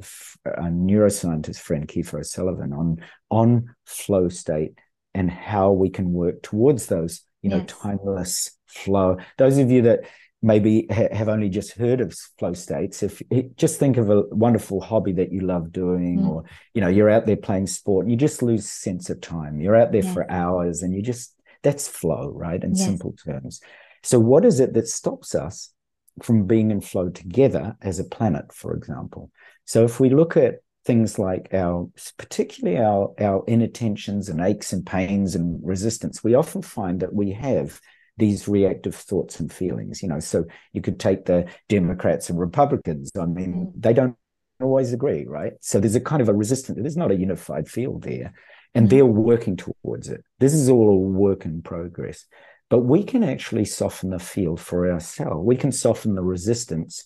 [0.44, 2.98] a neuroscientist friend, Kiefer O'Sullivan, on
[3.30, 4.78] on flow state
[5.16, 7.74] and how we can work towards those, you know, yes.
[7.80, 9.16] timeless flow.
[9.38, 10.00] Those of you that
[10.46, 13.20] maybe ha- have only just heard of flow states, if
[13.56, 16.28] just think of a wonderful hobby that you love doing, mm.
[16.28, 19.60] or you know, you're out there playing sport and you just lose sense of time.
[19.60, 20.14] You're out there yeah.
[20.14, 22.62] for hours and you just that's flow, right?
[22.62, 22.84] In yes.
[22.84, 23.60] simple terms.
[24.04, 25.72] So, what is it that stops us
[26.22, 29.32] from being in flow together as a planet, for example?
[29.64, 34.86] So, if we look at things like our particularly our our inattentions and aches and
[34.86, 37.80] pains and resistance we often find that we have
[38.18, 40.20] these reactive thoughts and feelings you know?
[40.20, 43.72] So you could take the democrats and republicans i mean mm.
[43.76, 44.16] they don't
[44.60, 45.52] always agree right?
[45.60, 48.32] So there's a kind of a resistance there's not a unified field there
[48.74, 48.90] and mm.
[48.90, 50.22] they're working towards it.
[50.38, 52.26] This is all a work in progress.
[52.68, 55.44] But we can actually soften the field for ourselves.
[55.44, 57.04] We can soften the resistance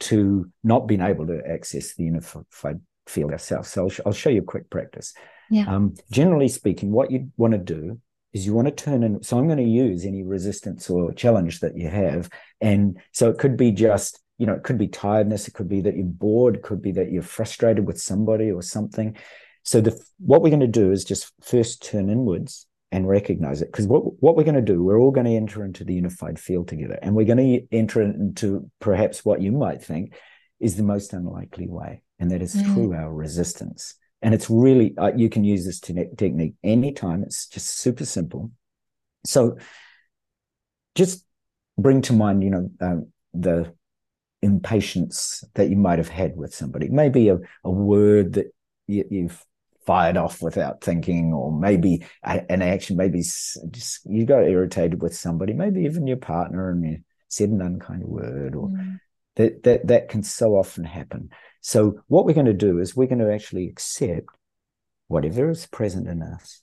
[0.00, 3.70] to not being able to access the unified field ourselves.
[3.70, 5.12] So i'll, I'll show you a quick practice.
[5.50, 5.66] Yeah.
[5.66, 8.00] Um, generally speaking what you want to do
[8.32, 9.22] is you want to turn in.
[9.22, 12.30] So I'm going to use any resistance or challenge that you have.
[12.60, 15.48] And so it could be just, you know, it could be tiredness.
[15.48, 16.56] It could be that you're bored.
[16.56, 19.16] It could be that you're frustrated with somebody or something.
[19.62, 23.70] So the what we're going to do is just first turn inwards and recognize it.
[23.70, 26.38] Because what, what we're going to do, we're all going to enter into the unified
[26.38, 26.98] field together.
[27.02, 30.14] And we're going to enter into perhaps what you might think
[30.58, 32.02] is the most unlikely way.
[32.18, 32.74] And that is mm.
[32.74, 33.94] through our resistance.
[34.22, 37.22] And it's really, uh, you can use this te- technique anytime.
[37.22, 38.50] It's just super simple.
[39.24, 39.56] So
[40.94, 41.24] just
[41.78, 43.72] bring to mind, you know, um, the
[44.42, 46.88] impatience that you might have had with somebody.
[46.88, 48.52] Maybe a, a word that
[48.86, 49.44] you, you've
[49.86, 55.52] fired off without thinking, or maybe an action, maybe just you got irritated with somebody,
[55.52, 59.00] maybe even your partner, and you said an unkind word, or mm.
[59.36, 61.30] that that that can so often happen.
[61.60, 64.28] So what we're going to do is we're going to actually accept
[65.08, 66.62] whatever is present in us.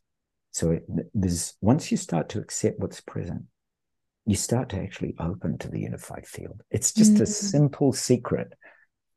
[0.52, 0.84] So it,
[1.14, 3.44] there's once you start to accept what's present,
[4.26, 6.62] you start to actually open to the unified field.
[6.72, 7.22] It's just mm.
[7.22, 8.54] a simple secret.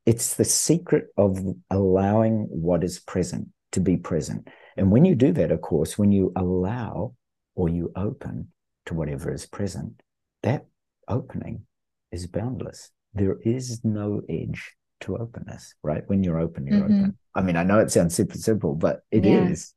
[0.06, 1.38] It's the secret of
[1.70, 4.48] allowing what is present to be present.
[4.76, 7.14] And when you do that, of course, when you allow
[7.54, 8.48] or you open
[8.86, 10.00] to whatever is present,
[10.42, 10.66] that
[11.08, 11.66] opening
[12.12, 12.90] is boundless.
[13.14, 16.02] There is no edge to openness, right?
[16.06, 17.00] When you're open, you're mm-hmm.
[17.00, 17.18] open.
[17.34, 19.74] I mean, I know it sounds super simple, but it yeah, is.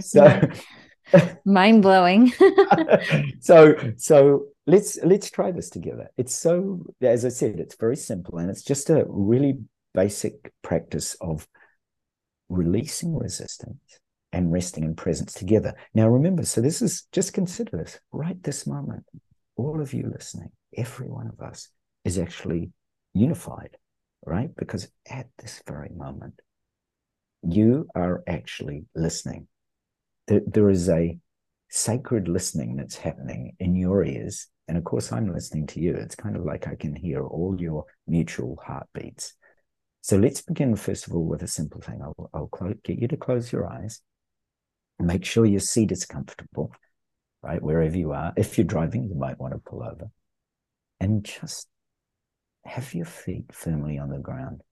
[0.06, 0.40] so
[1.44, 2.32] mind blowing.
[3.40, 6.10] so so let's let's try this together.
[6.16, 9.58] It's so as I said, it's very simple and it's just a really
[9.94, 11.46] basic practice of
[12.48, 13.98] releasing resistance
[14.32, 15.74] and resting in presence together.
[15.94, 19.04] Now remember, so this is just consider this right this moment.
[19.56, 21.68] All of you listening, every one of us
[22.04, 22.70] is actually
[23.14, 23.76] unified,
[24.24, 24.50] right?
[24.56, 26.34] Because at this very moment,
[27.42, 29.48] you are actually listening.
[30.28, 31.18] There, there is a
[31.68, 34.46] sacred listening that's happening in your ears.
[34.68, 35.94] And of course, I'm listening to you.
[35.94, 39.34] It's kind of like I can hear all your mutual heartbeats.
[40.02, 42.00] So let's begin, first of all, with a simple thing.
[42.02, 42.50] I'll, I'll
[42.84, 44.00] get you to close your eyes.
[44.98, 46.72] Make sure your seat is comfortable,
[47.42, 47.62] right?
[47.62, 48.32] Wherever you are.
[48.36, 50.10] If you're driving, you might want to pull over.
[51.00, 51.68] And just
[52.64, 54.62] have your feet firmly on the ground.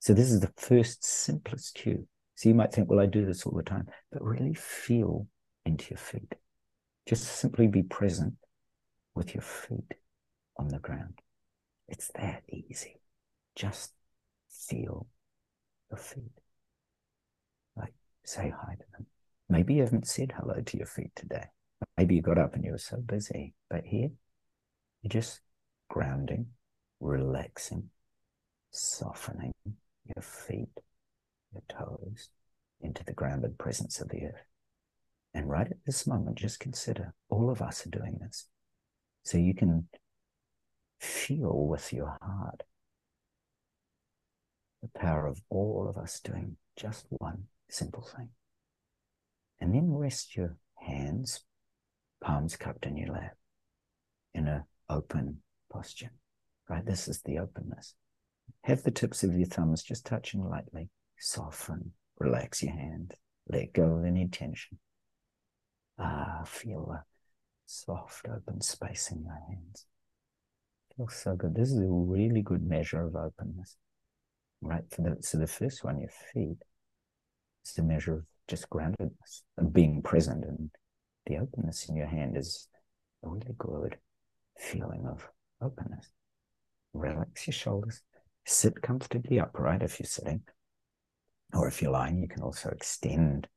[0.00, 2.06] So this is the first simplest cue.
[2.36, 5.26] So you might think, well, I do this all the time, but really feel
[5.64, 6.34] into your feet.
[7.06, 8.34] Just simply be present
[9.14, 9.94] with your feet
[10.58, 11.20] on the ground.
[11.88, 13.00] It's that easy.
[13.54, 13.92] Just
[14.50, 15.06] feel
[15.90, 16.32] your feet.
[17.76, 19.06] Like say hi to them.
[19.48, 21.46] Maybe you haven't said hello to your feet today.
[21.96, 23.54] Maybe you got up and you were so busy.
[23.70, 24.10] But here,
[25.02, 25.40] you're just
[25.88, 26.46] grounding,
[27.06, 27.90] relaxing,
[28.70, 30.80] softening your feet,
[31.52, 32.28] your toes
[32.80, 34.46] into the grounded presence of the earth.
[35.32, 38.46] And right at this moment, just consider all of us are doing this.
[39.22, 39.88] So you can
[41.00, 42.62] feel with your heart
[44.82, 48.28] the power of all of us doing just one simple thing.
[49.60, 51.40] And then rest your hands,
[52.22, 53.36] palms cupped in your lap,
[54.34, 55.38] in an open
[55.72, 56.12] posture.
[56.68, 56.84] Right?
[56.84, 57.94] This is the openness.
[58.62, 60.88] Have the tips of your thumbs just touching lightly.
[61.18, 63.14] Soften, relax your hand,
[63.48, 64.78] let go of any tension.
[65.98, 67.04] Ah, feel a
[67.64, 69.86] soft, open space in your hands.
[70.96, 71.54] Feels so good.
[71.54, 73.76] This is a really good measure of openness
[74.60, 74.84] right?
[74.94, 76.58] So the, so the first one, your feet,
[77.64, 80.44] is the measure of just groundedness and being present.
[80.44, 80.70] And
[81.26, 82.68] the openness in your hand is
[83.24, 83.96] a really good
[84.58, 85.28] feeling of
[85.60, 86.10] openness.
[86.96, 88.02] Relax your shoulders.
[88.44, 90.42] Sit comfortably upright if you're sitting.
[91.52, 93.48] Or if you're lying, you can also extend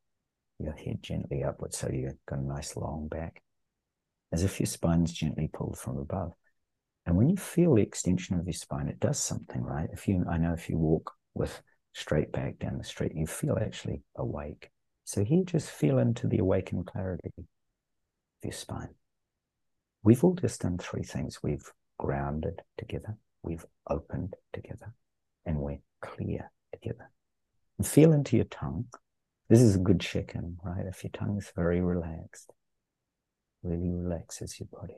[0.60, 3.42] your head gently upwards so you've got a nice long back,
[4.32, 6.34] as if your spine's gently pulled from above.
[7.06, 9.90] And when you feel the extension of your spine, it does something, right?
[9.92, 11.62] If you, I know if you walk with
[11.94, 14.70] straight back down the street, you feel actually awake.
[15.06, 17.46] So here, just feel into the awakened clarity of
[18.44, 18.90] your spine.
[20.04, 21.40] We've all just done three things.
[21.42, 21.66] We've
[21.98, 24.94] grounded together, we've opened together,
[25.46, 27.12] and we're clear together.
[27.78, 28.86] And feel into your tongue.
[29.48, 30.86] This is a good check-in, right?
[30.86, 32.52] If your tongue is very relaxed,
[33.64, 34.98] really relaxes your body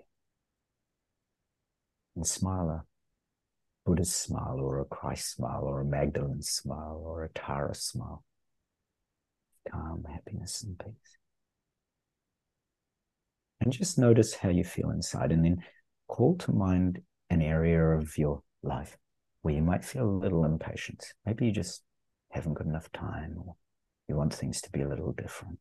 [2.15, 2.84] and smile a
[3.86, 8.23] Buddha's smile or a Christ smile or a Magdalene smile or a Tara smile.
[9.69, 11.17] Calm, happiness, and peace.
[13.60, 15.63] And just notice how you feel inside and then
[16.08, 17.02] call to mind
[17.32, 18.98] an area of your life
[19.42, 21.13] where you might feel a little impatience.
[21.25, 21.82] Maybe you just
[22.29, 23.56] haven't got enough time or
[24.10, 25.58] you want things to be a little different.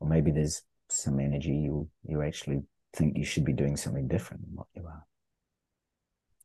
[0.00, 2.60] Or maybe there's some energy you you actually
[2.94, 5.06] think you should be doing something different than what you are.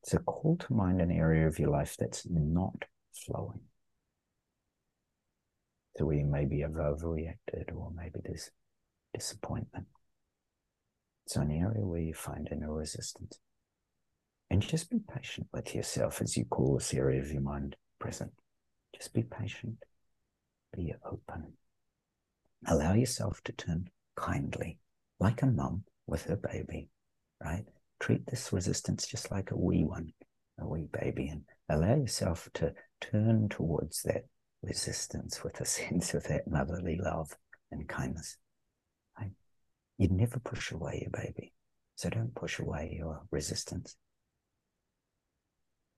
[0.06, 3.60] So call to mind an area of your life that's not flowing.
[5.98, 8.50] So where you maybe have overreacted or maybe there's
[9.14, 9.88] disappointment.
[11.28, 13.40] So an area where you find inner resistance.
[14.50, 18.32] And just be patient with yourself as you call this area of your mind present.
[18.96, 19.78] Just be patient.
[20.76, 21.54] Be open.
[22.68, 24.80] Allow yourself to turn kindly,
[25.20, 26.90] like a mum with her baby,
[27.44, 27.66] right?
[28.00, 30.14] treat this resistance just like a wee one,
[30.60, 34.26] a wee baby, and allow yourself to turn towards that
[34.62, 37.36] resistance with a sense of that motherly love
[37.72, 38.38] and kindness.
[39.20, 39.32] Right?
[39.98, 41.54] You'd never push away your baby.
[41.96, 43.98] So don't push away your resistance.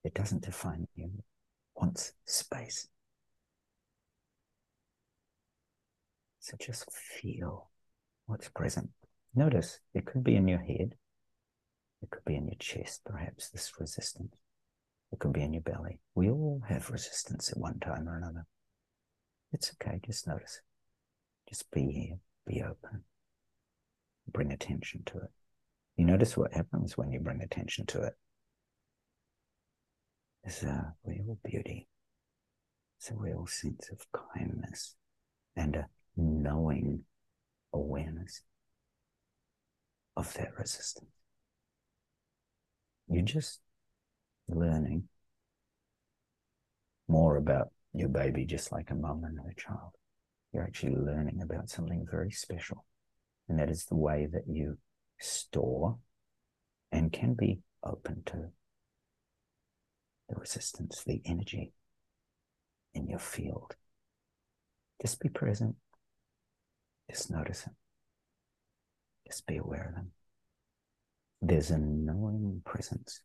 [0.04, 1.06] It doesn't define you.
[1.06, 1.24] It
[1.76, 2.88] wants space.
[6.40, 7.70] So just feel
[8.26, 8.90] what's present.
[9.36, 10.96] Notice it could be in your head.
[12.02, 14.34] It could be in your chest, perhaps, this resistance.
[15.12, 16.00] It could be in your belly.
[16.16, 18.46] We all have resistance at one time or another.
[19.54, 20.62] It's okay, just notice
[21.48, 23.04] Just be here, be open,
[24.28, 25.30] bring attention to it.
[25.98, 28.14] You notice what happens when you bring attention to it.
[30.44, 31.88] There's a real beauty,
[32.98, 34.96] it's a real sense of kindness
[35.56, 37.04] and a knowing
[37.74, 38.42] awareness
[40.18, 41.12] of that resistance.
[43.08, 43.60] You're just
[44.48, 45.08] learning
[47.08, 49.92] more about your baby, just like a mum and her child.
[50.54, 52.86] You're actually learning about something very special.
[53.48, 54.78] And that is the way that you
[55.20, 55.98] store
[56.92, 58.52] and can be open to
[60.32, 61.74] the resistance, the energy
[62.94, 63.76] in your field.
[65.02, 65.76] Just be present.
[67.10, 67.74] Just notice it.
[69.28, 70.12] Just be aware of them.
[71.42, 73.22] There's a knowing presence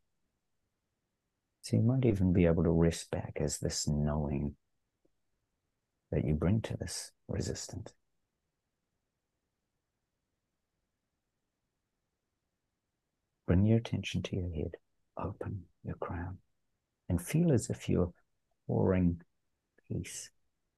[1.66, 4.54] so you might even be able to rest back as this knowing
[6.12, 7.92] that you bring to this resistance.
[13.48, 14.76] Bring your attention to your head,
[15.18, 16.38] open your crown,
[17.08, 18.12] and feel as if you're
[18.66, 19.20] pouring
[19.88, 20.30] peace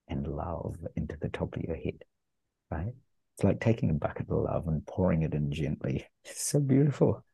[0.08, 2.04] and love into the top of your head,
[2.70, 2.94] right?
[3.34, 6.06] It's like taking a bucket of love and pouring it in gently.
[6.24, 7.24] It's so beautiful.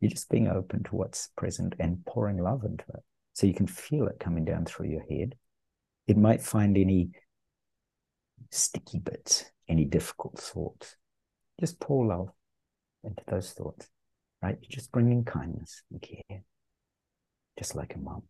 [0.00, 3.02] You're just being open to what's present and pouring love into it.
[3.32, 5.34] So you can feel it coming down through your head.
[6.06, 7.10] It might find any
[8.50, 10.96] sticky bits, any difficult thoughts.
[11.58, 12.30] Just pour love
[13.02, 13.88] into those thoughts,
[14.42, 14.58] right?
[14.60, 16.42] You're just bringing kindness and care,
[17.58, 18.22] just like a mom.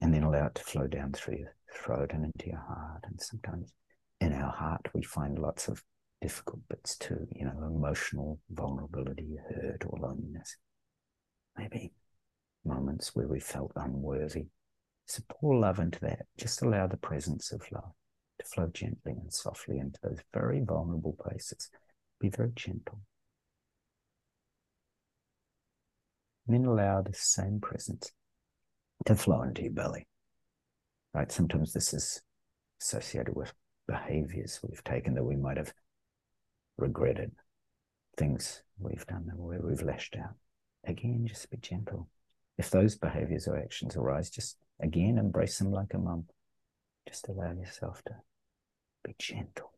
[0.00, 3.04] And then allow it to flow down through your throat and into your heart.
[3.04, 3.72] And sometimes
[4.20, 5.82] in our heart, we find lots of
[6.20, 10.56] difficult bits too, you know, emotional vulnerability, hurt, or loneliness.
[11.56, 11.92] Maybe
[12.64, 14.46] moments where we felt unworthy.
[15.06, 16.26] So pour love into that.
[16.36, 17.92] Just allow the presence of love
[18.38, 21.70] to flow gently and softly into those very vulnerable places.
[22.20, 23.00] Be very gentle.
[26.48, 28.10] And then allow the same presence
[29.04, 30.06] to flow into your belly.
[31.12, 31.30] Right?
[31.30, 32.22] Sometimes this is
[32.80, 33.52] associated with
[33.86, 35.74] behaviors we've taken that we might have
[36.78, 37.32] regretted
[38.16, 40.34] things we've done where we've lashed out.
[40.86, 42.08] Again, just be gentle.
[42.56, 46.24] If those behaviors or actions arise, just again embrace them like a mum.
[47.06, 48.14] Just allow yourself to
[49.04, 49.72] be gentle.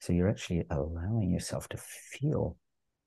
[0.00, 2.56] So you're actually allowing yourself to feel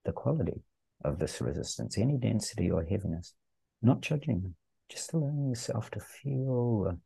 [0.04, 0.62] the quality
[1.04, 3.34] of this resistance, any density or heaviness,
[3.82, 4.56] not judging them,
[4.90, 6.98] just allowing yourself to feel the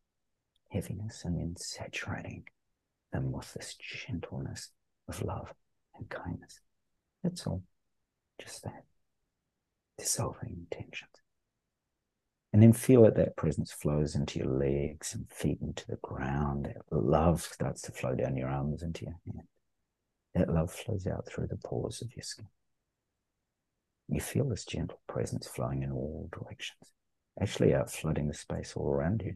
[0.69, 2.43] heaviness and then saturating
[3.11, 4.69] them with this gentleness
[5.07, 5.53] of love
[5.97, 6.61] and kindness.
[7.23, 7.63] That's all.
[8.39, 8.83] Just that.
[9.97, 11.09] Dissolving tensions.
[12.53, 16.65] And then feel that that presence flows into your legs and feet into the ground.
[16.65, 19.47] That love starts to flow down your arms into your hand.
[20.33, 22.47] That love flows out through the pores of your skin.
[24.12, 26.91] You feel this gentle presence flowing in all directions,
[27.39, 29.36] actually out flooding the space all around you.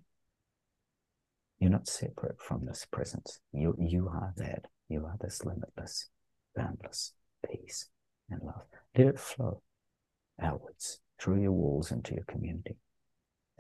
[1.60, 3.40] You're not separate from this presence.
[3.52, 4.66] You, you are that.
[4.90, 6.10] You are this limitless,
[6.56, 7.14] boundless
[7.50, 7.90] peace
[8.30, 8.64] and love.
[8.98, 9.62] Let it flow
[10.42, 12.78] outwards through your walls into your community,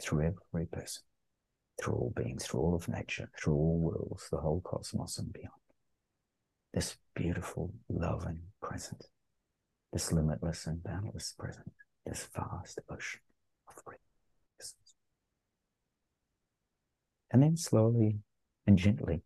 [0.01, 1.03] through every person,
[1.81, 5.51] through all beings, through all of nature, through all worlds, the whole cosmos and beyond.
[6.73, 9.07] This beautiful, loving presence,
[9.93, 11.69] this limitless and boundless presence,
[12.05, 13.21] this vast ocean
[13.69, 14.95] of presence.
[17.31, 18.17] And then slowly
[18.65, 19.21] and gently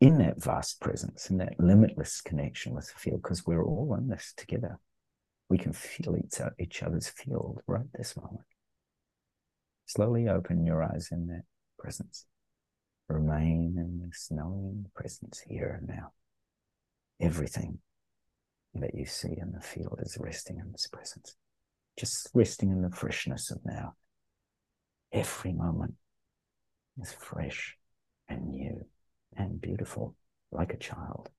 [0.00, 4.08] in that vast presence, in that limitless connection with the field, because we're all in
[4.08, 4.78] this together.
[5.48, 8.46] We can feel each, each other's field right this moment.
[9.86, 11.42] Slowly open your eyes in that
[11.78, 12.26] presence.
[13.08, 16.12] Remain in this knowing presence here and now.
[17.20, 17.78] Everything
[18.74, 21.36] that you see in the field is resting in this presence,
[21.98, 23.94] just resting in the freshness of now.
[25.12, 25.94] Every moment
[27.00, 27.76] is fresh
[28.28, 28.84] and new
[29.36, 30.14] and beautiful
[30.52, 31.30] like a child,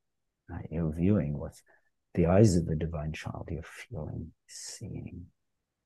[0.51, 0.67] Right?
[0.69, 1.61] You're viewing with
[2.13, 3.47] the eyes of the divine child.
[3.49, 5.27] You're feeling, seeing,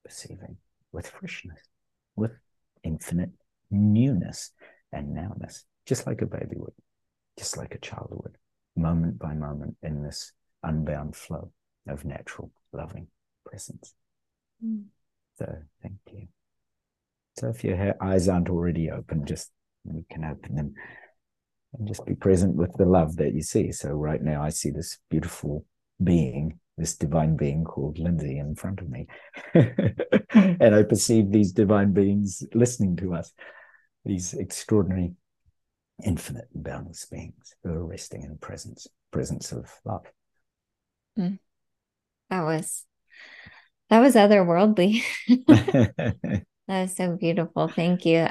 [0.03, 0.57] perceiving
[0.91, 1.59] with freshness,
[2.15, 2.31] with
[2.83, 3.29] infinite
[3.69, 4.51] newness
[4.91, 6.73] and nowness, just like a baby would,
[7.37, 8.37] just like a child would,
[8.75, 10.31] moment by moment in this
[10.65, 11.51] unbound flow
[11.87, 13.07] of natural, loving
[13.45, 13.93] presence.
[14.63, 14.85] Mm.
[15.37, 16.27] So, thank you.
[17.37, 19.51] So, if your eyes aren't already open, just
[19.83, 20.73] we can open them
[21.77, 23.71] and just be present with the love that you see.
[23.71, 25.65] So, right now, I see this beautiful
[26.03, 29.07] being, this divine being called Lindsay in front of me.
[29.53, 33.33] and I perceive these divine beings listening to us,
[34.03, 35.13] these extraordinary,
[36.03, 40.05] infinite, boundless beings who are resting in presence, presence of love.
[41.17, 41.39] Mm.
[42.29, 42.85] That was
[43.89, 45.03] that was otherworldly.
[45.47, 46.15] that
[46.67, 47.67] was so beautiful.
[47.67, 48.27] Thank you.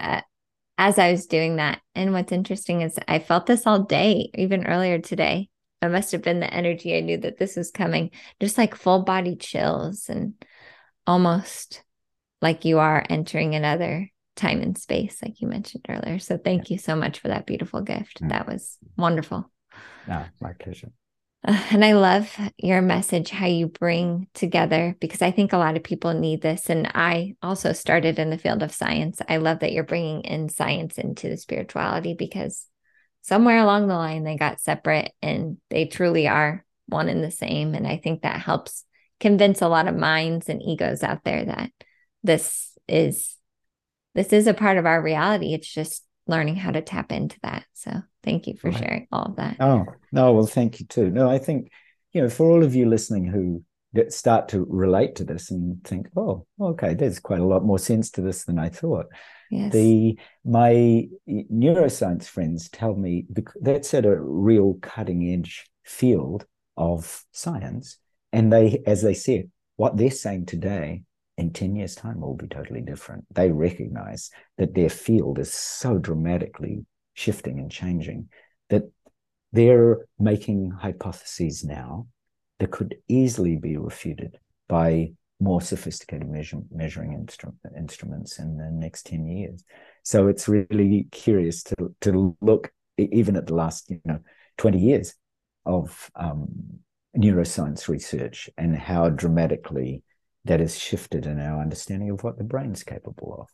[0.77, 4.67] As I was doing that, and what's interesting is I felt this all day, even
[4.67, 5.49] earlier today.
[5.81, 6.97] It must have been the energy.
[6.97, 8.11] I knew that this was coming,
[8.41, 10.35] just like full body chills and
[11.07, 11.83] almost
[12.41, 16.19] like you are entering another time and space, like you mentioned earlier.
[16.19, 18.23] So thank you so much for that beautiful gift.
[18.23, 18.31] Mm.
[18.31, 19.51] That was wonderful.
[20.09, 20.91] No, my pleasure.
[21.71, 25.85] and I love your message, how you bring together, because I think a lot of
[25.85, 26.71] people need this.
[26.71, 29.21] And I also started in the field of science.
[29.29, 32.67] I love that you're bringing in science into the spirituality because
[33.23, 37.75] somewhere along the line they got separate and they truly are one and the same.
[37.75, 38.85] And I think that helps
[39.21, 41.71] convince a lot of minds and egos out there that
[42.23, 43.37] this is
[44.15, 45.55] this is a part of our reality.
[45.55, 47.65] It's just learning how to tap into that.
[47.75, 48.79] So thank you for right.
[48.79, 49.57] sharing all of that.
[49.61, 51.11] Oh, no, well, thank you too.
[51.11, 51.71] No, I think,
[52.13, 53.63] you know, for all of you listening who
[54.09, 58.11] start to relate to this and think, oh, okay, there's quite a lot more sense
[58.11, 59.07] to this than I thought.
[59.51, 59.73] Yes.
[59.73, 63.27] The my neuroscience friends tell me
[63.61, 66.45] that's at a real cutting edge field
[66.77, 67.99] of science.
[68.33, 71.03] And they, as they said, what they're saying today
[71.37, 73.25] in 10 years' time will be totally different.
[73.33, 78.29] They recognize that their field is so dramatically shifting and changing
[78.71, 78.83] that
[79.53, 82.07] they're making hypotheses now
[82.59, 89.07] that could easily be refuted by more sophisticated measure, measuring instru- instruments in the next
[89.07, 89.65] 10 years.
[90.03, 94.21] So it's really curious to, to look even at the last, you know,
[94.59, 95.15] 20 years
[95.67, 96.49] of um,
[97.17, 100.03] neuroscience research and how dramatically
[100.45, 103.49] that has shifted in our understanding of what the brain's capable of.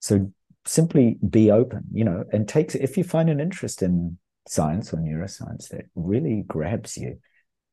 [0.00, 0.30] So
[0.66, 4.98] simply be open, you know, and takes if you find an interest in science or
[4.98, 7.18] neuroscience that really grabs you,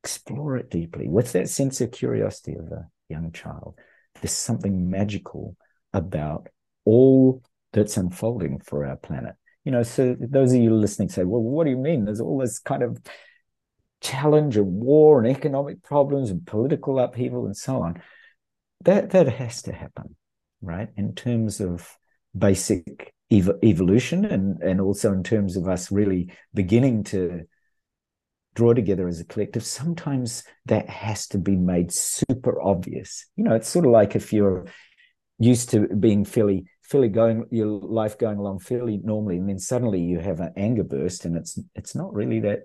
[0.02, 3.78] explore it deeply with that sense of curiosity of a young child.
[4.20, 5.56] There's something magical
[5.92, 6.48] about
[6.84, 7.42] all
[7.72, 9.34] that's unfolding for our planet.
[9.64, 12.04] You know, so those of you listening say, well, what do you mean?
[12.04, 13.00] There's all this kind of
[14.00, 18.02] challenge and war and economic problems and political upheaval and so on
[18.84, 20.16] that that has to happen,
[20.60, 20.88] right?
[20.96, 21.96] In terms of
[22.36, 27.42] basic ev- evolution and and also in terms of us really beginning to
[28.54, 33.54] draw together as a collective sometimes that has to be made super obvious you know
[33.54, 34.66] it's sort of like if you're
[35.38, 40.00] used to being fairly fairly going your life going along fairly normally and then suddenly
[40.00, 42.60] you have an anger burst and it's it's not really that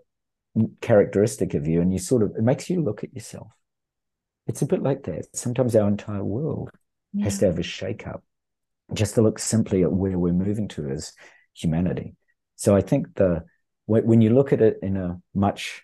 [0.82, 3.47] characteristic of you and you sort of it makes you look at yourself
[4.48, 5.28] it's a bit like that.
[5.36, 6.70] Sometimes our entire world
[7.14, 7.26] yeah.
[7.26, 8.24] has to have a shake-up
[8.93, 11.14] just to look simply at where we're moving to as
[11.54, 12.16] humanity.
[12.56, 13.43] So I think the
[13.86, 15.84] when you look at it in a much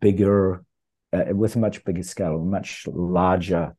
[0.00, 0.64] bigger,
[1.12, 3.76] uh, with a much bigger scale, a much larger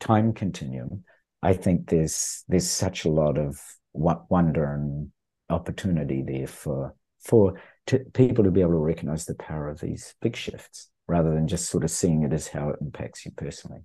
[0.00, 1.04] time continuum,
[1.42, 3.60] I think there's there's such a lot of
[3.92, 5.10] wonder and
[5.50, 10.14] opportunity there for for to, people to be able to recognize the power of these
[10.20, 13.80] big shifts rather than just sort of seeing it as how it impacts you personally.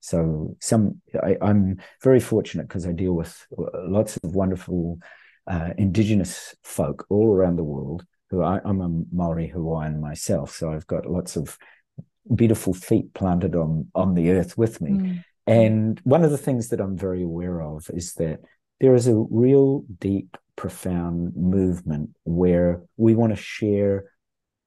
[0.00, 4.98] So some I, am very fortunate because I deal with lots of wonderful
[5.46, 8.04] uh, indigenous folk all around the world.
[8.30, 11.56] Who I, am a Maori Hawaiian myself, so I've got lots of
[12.34, 14.90] beautiful feet planted on on the earth with me.
[14.90, 15.24] Mm.
[15.46, 18.40] And one of the things that I'm very aware of is that
[18.80, 24.12] there is a real deep, profound movement where we want to share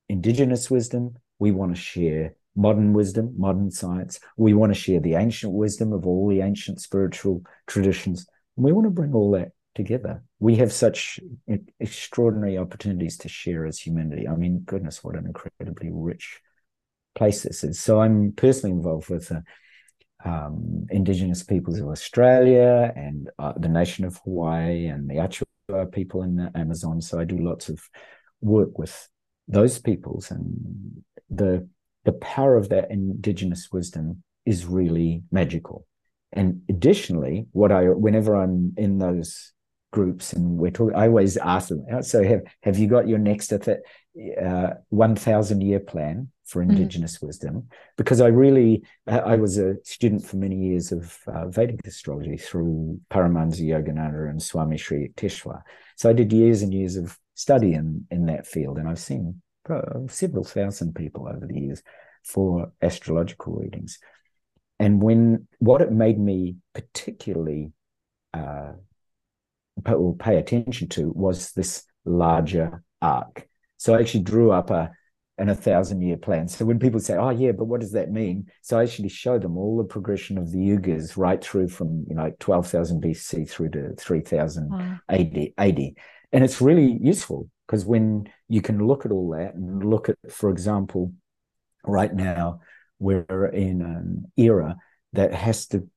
[0.10, 4.20] indigenous wisdom, we want to share modern wisdom, modern science.
[4.38, 8.28] We want to share the ancient wisdom of all the ancient spiritual traditions.
[8.56, 10.24] And we want to bring all that together.
[10.39, 11.20] We have such
[11.80, 14.28] extraordinary opportunities to share as humanity.
[14.28, 16.39] I mean, goodness, what an incredibly rich
[17.16, 17.80] place this is.
[17.80, 19.44] So I'm personally involved with the
[20.24, 26.22] um, Indigenous peoples of Australia and uh, the nation of Hawaii and the Achuar people
[26.22, 27.02] in the Amazon.
[27.02, 27.80] So I do lots of
[28.42, 29.10] work with
[29.48, 31.68] those peoples and the
[32.04, 35.86] the power of that indigenous wisdom is really magical.
[36.34, 39.54] And additionally, what I whenever I'm in those
[39.92, 43.52] groups and we're talking, I always ask them, so have have you got your next
[43.54, 46.72] uh, one thousand year plan for mm-hmm.
[46.72, 47.28] indigenous mm-hmm.
[47.28, 47.68] wisdom?
[47.98, 53.00] Because I really, I was a student for many years of uh, Vedic astrology through
[53.10, 55.62] Paramahansa Yogananda and Swami Sri Yukteswar.
[55.98, 59.42] So I did years and years of study in in that field, and I've seen
[60.08, 61.82] several thousand people over the years
[62.24, 64.00] for astrological readings.
[64.80, 67.72] And when what it made me particularly
[68.34, 68.74] uh,
[69.84, 73.48] pay, pay attention to was this larger arc.
[73.78, 74.92] So I actually drew up a
[75.38, 76.48] and a thousand year plan.
[76.48, 79.40] So when people say, "Oh yeah, but what does that mean?" So I actually show
[79.40, 83.50] them all the progression of the yugas right through from you know twelve thousand BC
[83.50, 85.00] through to three thousand wow.
[85.10, 85.80] AD, AD,
[86.32, 90.18] and it's really useful because when you can look at all that and look at,
[90.30, 91.14] for example,
[91.86, 92.62] right now
[93.00, 94.78] we're in an era
[95.14, 95.88] that has to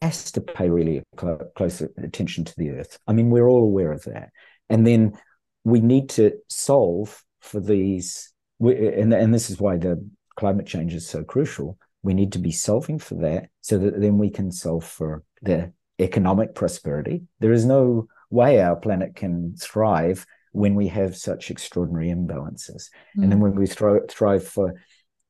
[0.00, 2.98] has to pay really cl- close attention to the earth.
[3.06, 4.30] I mean, we're all aware of that,
[4.68, 5.18] and then
[5.64, 8.32] we need to solve for these.
[8.60, 10.04] And and this is why the
[10.36, 11.78] climate change is so crucial.
[12.02, 15.72] We need to be solving for that so that then we can solve for the
[15.98, 17.22] economic prosperity.
[17.40, 22.88] There is no way our planet can thrive when we have such extraordinary imbalances.
[23.16, 23.22] Mm.
[23.22, 23.42] And then mm.
[23.42, 24.74] when we thrive, thrive for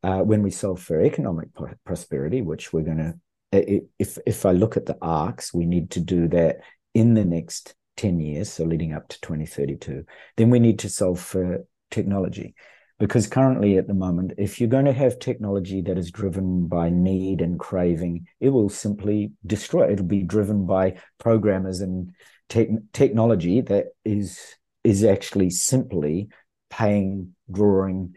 [0.03, 1.49] uh, when we solve for economic
[1.85, 3.15] prosperity, which we're going to,
[3.99, 6.59] if if I look at the arcs, we need to do that
[6.95, 10.05] in the next ten years, so leading up to twenty thirty two.
[10.37, 12.55] Then we need to solve for technology,
[12.99, 16.91] because currently at the moment, if you're going to have technology that is driven by
[16.91, 19.91] need and craving, it will simply destroy.
[19.91, 22.13] It'll be driven by programmers and
[22.49, 24.41] te- technology that is
[24.85, 26.29] is actually simply
[26.71, 28.15] paying, drawing,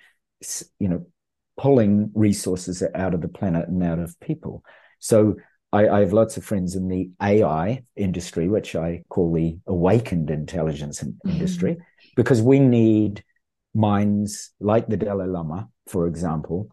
[0.79, 1.05] you know,
[1.57, 4.63] pulling resources out of the planet and out of people.
[4.99, 5.35] So
[5.73, 10.29] I, I, have lots of friends in the AI industry, which I call the awakened
[10.29, 11.29] intelligence mm-hmm.
[11.29, 11.77] industry,
[12.15, 13.23] because we need
[13.73, 16.69] minds like the Dalai Lama, for example,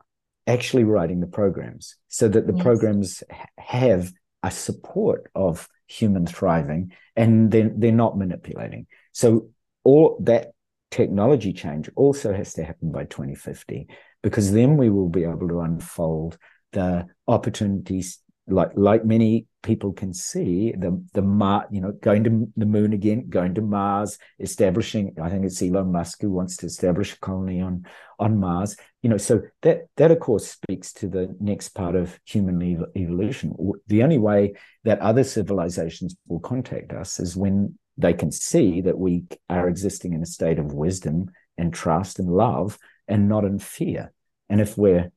[0.47, 2.63] actually writing the programs so that the yes.
[2.63, 3.23] programs
[3.59, 8.87] have a support of human thriving and then they're not manipulating.
[9.13, 9.51] So
[9.85, 10.53] all that
[10.91, 13.89] technology change also has to happen by 2050
[14.23, 16.39] because then we will be able to unfold
[16.73, 22.49] the opportunities like like many people can see the the Mar, you know going to
[22.57, 26.67] the moon again going to mars establishing i think it's elon musk who wants to
[26.67, 27.85] establish a colony on
[28.19, 32.19] on mars you know so that that of course speaks to the next part of
[32.25, 33.55] human ev- evolution
[33.89, 38.97] the only way that other civilizations will contact us is when they can see that
[38.97, 42.79] we are existing in a state of wisdom and trust and love
[43.09, 44.13] and not in fear.
[44.49, 45.11] And if we're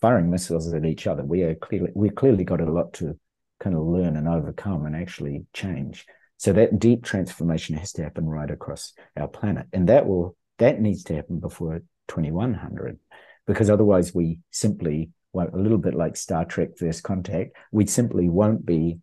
[0.00, 3.18] firing missiles at each other, we are clearly we clearly got a lot to
[3.60, 6.06] kind of learn and overcome and actually change.
[6.38, 10.80] So that deep transformation has to happen right across our planet, and that will that
[10.80, 12.98] needs to happen before 2100,
[13.46, 18.28] because otherwise we simply well, a little bit like Star Trek First Contact, we simply
[18.28, 18.98] won't be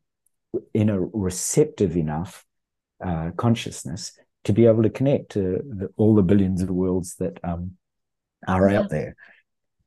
[0.74, 2.44] in a receptive enough
[3.06, 4.14] uh, consciousness
[4.46, 7.74] to be able to connect to the, all the billions of worlds that um,
[8.48, 8.80] are yeah.
[8.80, 9.16] out there.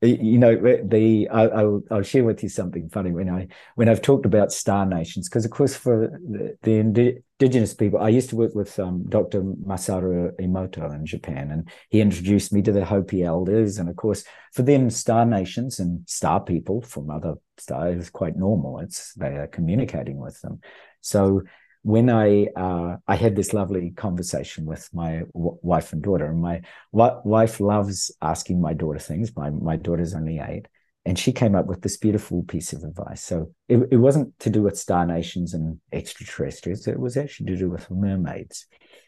[0.02, 4.02] You know, the I, will I'll share with you something funny when I when I've
[4.02, 8.36] talked about star nations because of course for the, the, indigenous people I used to
[8.36, 9.40] work with um, Dr.
[9.40, 14.22] Masaru Emoto in Japan and he introduced me to the Hopi elders and of course
[14.52, 19.28] for them star nations and star people from other stars is quite normal it's they
[19.28, 20.60] are communicating with them
[21.00, 21.40] so
[21.86, 26.40] when I uh, I had this lovely conversation with my w- wife and daughter, and
[26.40, 26.62] my
[26.92, 29.36] w- wife loves asking my daughter things.
[29.36, 30.66] My my daughter's only eight,
[31.04, 33.22] and she came up with this beautiful piece of advice.
[33.22, 37.56] So it, it wasn't to do with star nations and extraterrestrials; it was actually to
[37.56, 38.66] do with mermaids.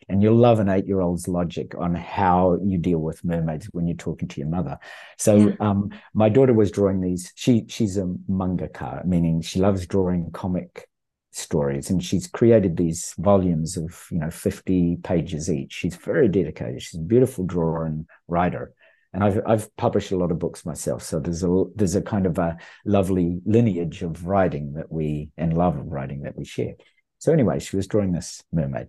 [0.09, 4.29] And you'll love an eight-year-old's logic on how you deal with mermaids when you're talking
[4.29, 4.79] to your mother.
[5.19, 5.55] So yeah.
[5.59, 7.33] um, my daughter was drawing these.
[7.35, 10.88] She she's a mangaka, meaning she loves drawing comic
[11.31, 15.73] stories and she's created these volumes of you know 50 pages each.
[15.73, 16.83] She's very dedicated.
[16.83, 18.73] She's a beautiful drawer and writer.
[19.13, 22.27] And I've I've published a lot of books myself so there's a there's a kind
[22.27, 26.75] of a lovely lineage of writing that we and love of writing that we share.
[27.19, 28.89] So anyway she was drawing this mermaid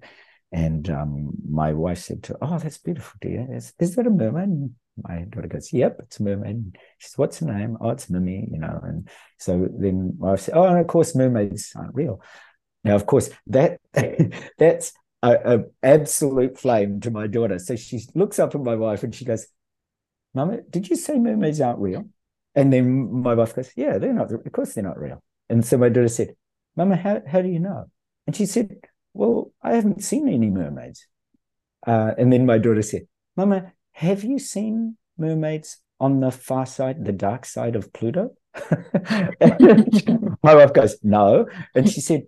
[0.52, 3.48] and um, my wife said to her, oh that's beautiful dear.
[3.52, 4.72] Is, is that a mermaid
[5.04, 8.48] my daughter goes, "Yep, it's a mermaid." She says, "What's her name?" Oh, it's Mimi,
[8.52, 8.80] you know.
[8.84, 12.22] And so then I said, "Oh, and of course, mermaids aren't real."
[12.84, 13.80] Now, of course, that
[14.58, 17.60] that's a, absolute flame to my daughter.
[17.60, 19.48] So she looks up at my wife and she goes,
[20.34, 22.06] "Mama, did you say mermaids aren't real?"
[22.56, 25.24] and then my wife goes, Yeah, they're not, of course they're not real.
[25.50, 26.36] And so my daughter said,
[26.76, 27.86] Mama, how, how do you know?
[28.28, 28.76] And she said,
[29.14, 31.08] Well, I haven't seen any mermaids.
[31.86, 37.04] Uh, and then my daughter said, Mama, have you seen mermaids on the far side,
[37.04, 38.30] the dark side of Pluto?
[40.42, 41.48] my wife goes, No.
[41.76, 42.24] And she said,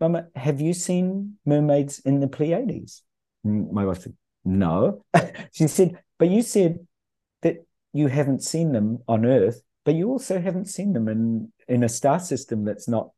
[0.00, 3.02] Mama, have you seen mermaids in the Pleiades?
[3.44, 4.14] My wife said,
[4.44, 5.04] No.
[5.52, 6.80] she said, But you said
[7.42, 11.84] that you haven't seen them on Earth, but you also haven't seen them in, in
[11.84, 13.10] a star system that's not,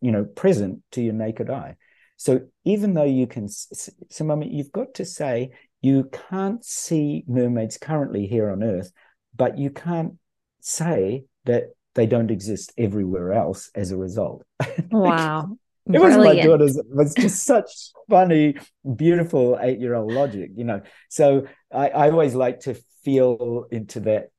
[0.00, 1.74] you know, present to your naked eye.
[2.18, 5.50] So even though you can, so Mama, you've got to say
[5.86, 8.90] you can't see mermaids currently here on Earth,
[9.36, 10.14] but you can't
[10.60, 14.44] say that they don't exist everywhere else as a result.
[14.90, 15.56] Wow.
[15.92, 17.70] it was my daughter's it was just such
[18.10, 18.56] funny
[18.96, 22.74] beautiful eight-year-old logic you know so I, I always like to
[23.04, 24.30] feel into that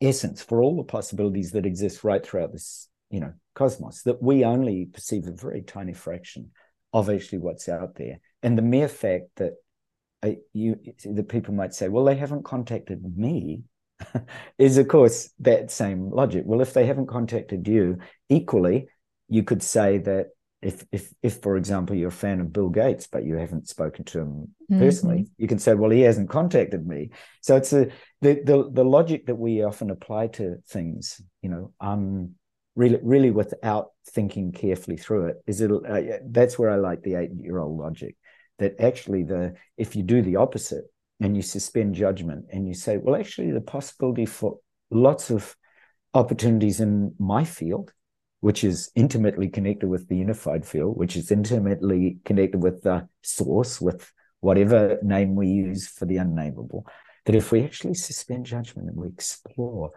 [0.00, 4.44] essence for all the possibilities that exist right throughout this you know cosmos that we
[4.44, 6.50] only perceive a very tiny fraction
[6.92, 9.54] of actually what's out there and the mere fact that
[10.22, 13.62] I, you the people might say well they haven't contacted me
[14.58, 16.44] is of course that same logic.
[16.46, 17.98] Well if they haven't contacted you
[18.28, 18.88] equally
[19.28, 20.28] you could say that
[20.62, 24.04] if if if for example you're a fan of Bill Gates but you haven't spoken
[24.06, 24.28] to him
[24.70, 24.78] mm-hmm.
[24.78, 27.10] personally you can say well he hasn't contacted me.
[27.40, 27.86] So it's a
[28.20, 32.34] the the, the logic that we often apply to things you know um
[32.76, 37.14] really really without thinking carefully through it is it uh, that's where I like the
[37.14, 38.16] 8 year old logic
[38.60, 40.84] that actually the if you do the opposite
[41.20, 44.58] and you suspend judgment and you say well actually the possibility for
[44.90, 45.56] lots of
[46.14, 47.92] opportunities in my field
[48.40, 53.80] which is intimately connected with the unified field, which is intimately connected with the source,
[53.80, 56.86] with whatever name we use for the unnameable,
[57.26, 59.90] that if we actually suspend judgment and we explore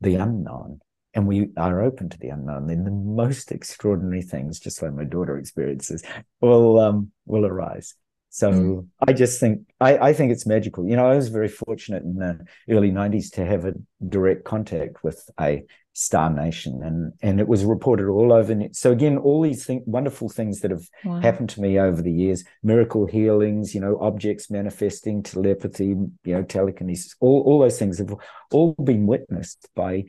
[0.00, 0.80] the unknown
[1.14, 5.04] and we are open to the unknown, then the most extraordinary things, just like my
[5.04, 6.02] daughter experiences,
[6.40, 7.94] will um, will arise.
[8.34, 8.88] So mm.
[9.06, 10.88] I just think I, I think it's magical.
[10.88, 13.74] You know, I was very fortunate in the early '90s to have a
[14.08, 15.62] direct contact with a
[15.92, 18.60] star nation, and and it was reported all over.
[18.72, 21.20] So again, all these thing, wonderful things that have wow.
[21.20, 26.42] happened to me over the years, miracle healings, you know, objects manifesting, telepathy, you know,
[26.42, 28.12] telekinesis, all all those things have
[28.50, 30.06] all been witnessed by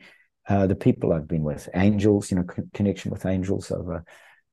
[0.48, 4.04] uh, the people I've been with, angels, you know, connection with angels over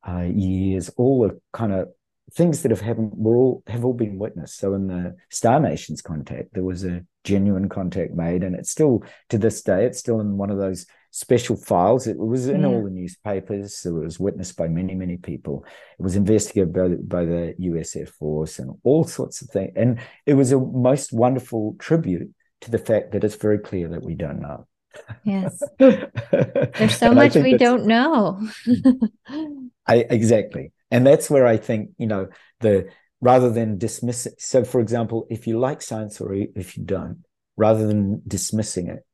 [0.07, 1.87] uh, years, all the kind of
[2.31, 4.57] things that have happened were all have all been witnessed.
[4.57, 9.03] So in the Star Nations contact, there was a genuine contact made, and it's still
[9.29, 12.07] to this day, it's still in one of those special files.
[12.07, 12.67] It was in yeah.
[12.67, 13.85] all the newspapers.
[13.85, 15.63] It was witnessed by many, many people.
[15.99, 19.73] It was investigated by, by the US Air Force and all sorts of things.
[19.75, 24.03] And it was a most wonderful tribute to the fact that it's very clear that
[24.03, 24.67] we don't know.
[25.23, 25.61] Yes.
[25.79, 28.41] There's so much we don't know.
[29.87, 32.27] I exactly and that's where i think you know
[32.61, 32.87] the
[33.19, 37.23] rather than dismiss it so for example if you like science or if you don't
[37.57, 39.05] rather than dismissing it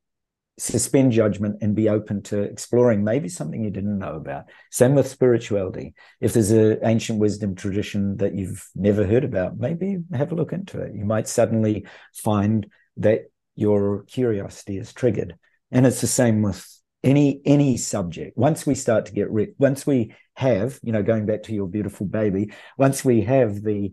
[0.59, 4.45] suspend judgment and be open to exploring maybe something you didn't know about.
[4.71, 5.93] Same with spirituality.
[6.19, 10.51] If there's an ancient wisdom tradition that you've never heard about maybe have a look
[10.51, 10.93] into it.
[10.93, 12.67] You might suddenly find
[12.97, 15.35] that your curiosity is triggered.
[15.71, 18.37] And it's the same with any any subject.
[18.37, 21.67] Once we start to get rid once we have you know going back to your
[21.67, 23.91] beautiful baby once we have the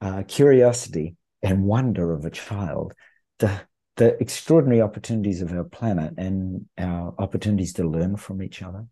[0.00, 2.92] uh, curiosity and wonder of a child
[3.38, 3.60] the
[3.96, 8.84] the extraordinary opportunities of our planet and our opportunities to learn from each other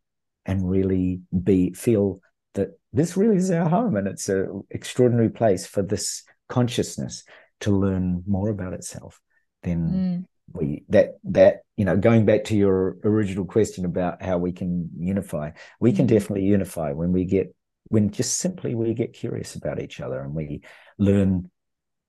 [0.47, 2.21] and really be feel
[2.55, 7.25] that this really is our home and it's an extraordinary place for this consciousness
[7.59, 9.21] to learn more about itself
[9.63, 14.39] then mm we that that you know going back to your original question about how
[14.39, 16.15] we can unify we can mm-hmm.
[16.15, 17.55] definitely unify when we get
[17.89, 20.63] when just simply we get curious about each other and we
[20.99, 21.51] learn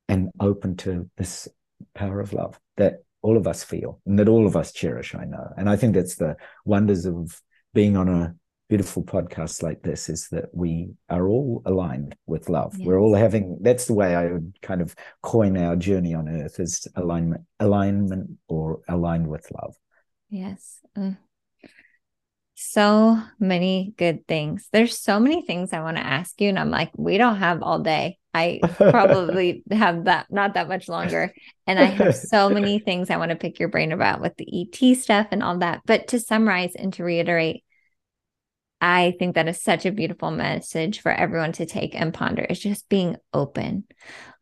[0.09, 1.47] and open to this
[1.95, 5.23] power of love that all of us feel and that all of us cherish i
[5.23, 7.41] know and i think that's the wonders of
[7.73, 8.35] being on a
[8.73, 12.73] beautiful podcasts like this is that we are all aligned with love.
[12.75, 12.87] Yes.
[12.87, 16.59] We're all having that's the way I would kind of coin our journey on earth
[16.59, 19.75] is alignment, alignment or aligned with love.
[20.31, 20.79] Yes.
[20.97, 21.17] Mm.
[22.55, 24.69] So many good things.
[24.73, 26.49] There's so many things I want to ask you.
[26.49, 28.17] And I'm like, we don't have all day.
[28.33, 31.31] I probably have that not that much longer.
[31.67, 34.47] And I have so many things I want to pick your brain about with the
[34.61, 35.81] ET stuff and all that.
[35.85, 37.62] But to summarize and to reiterate,
[38.85, 42.59] I think that is such a beautiful message for everyone to take and ponder is
[42.59, 43.85] just being open.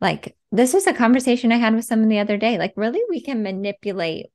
[0.02, 2.58] Like this was a conversation I had with someone the other day.
[2.58, 4.32] Like really we can manipulate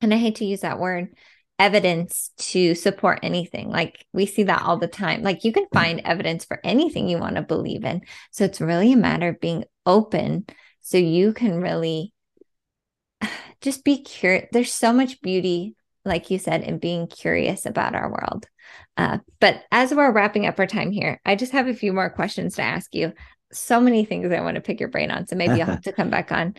[0.00, 1.14] and I hate to use that word,
[1.58, 3.68] evidence to support anything.
[3.68, 5.20] Like we see that all the time.
[5.20, 8.00] Like you can find evidence for anything you want to believe in.
[8.30, 10.46] So it's really a matter of being open
[10.80, 12.14] so you can really
[13.60, 14.48] just be curious.
[14.52, 18.46] There's so much beauty, like you said, in being curious about our world.
[18.96, 22.10] Uh, but as we're wrapping up our time here, I just have a few more
[22.10, 23.12] questions to ask you.
[23.52, 25.26] So many things I want to pick your brain on.
[25.26, 26.54] So maybe you'll have to come back on.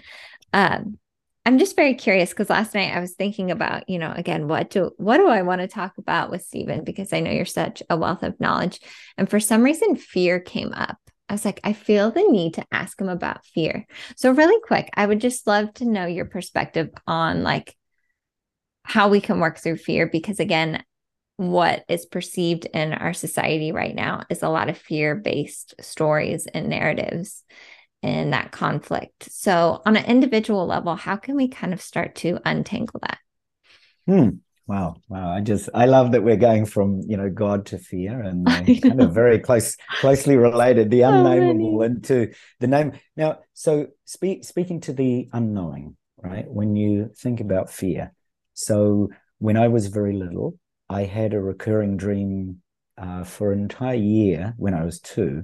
[0.54, 0.98] Um,
[1.46, 4.72] I'm just very curious because last night I was thinking about, you know, again, what
[4.72, 6.84] do what do I want to talk about with Stephen?
[6.84, 8.80] Because I know you're such a wealth of knowledge.
[9.18, 10.98] And for some reason, fear came up.
[11.30, 13.86] I was like, I feel the need to ask him about fear.
[14.16, 17.76] So, really quick, I would just love to know your perspective on like
[18.84, 20.08] how we can work through fear.
[20.08, 20.84] Because again,
[21.38, 26.48] what is perceived in our society right now is a lot of fear based stories
[26.48, 27.44] and narratives
[28.02, 29.32] in that conflict.
[29.32, 33.20] So, on an individual level, how can we kind of start to untangle that?
[34.08, 34.30] Hmm.
[34.68, 35.30] Wow, wow!
[35.30, 38.48] I just I love that we're going from you know God to fear, and
[38.82, 42.94] kind of very close, closely related, the unnameable into the name.
[43.16, 46.50] Now, so speak, speaking to the unknowing, right?
[46.50, 48.12] When you think about fear,
[48.56, 50.58] so when I was very little,
[50.90, 52.62] I had a recurring dream
[52.98, 55.44] uh, for an entire year when I was two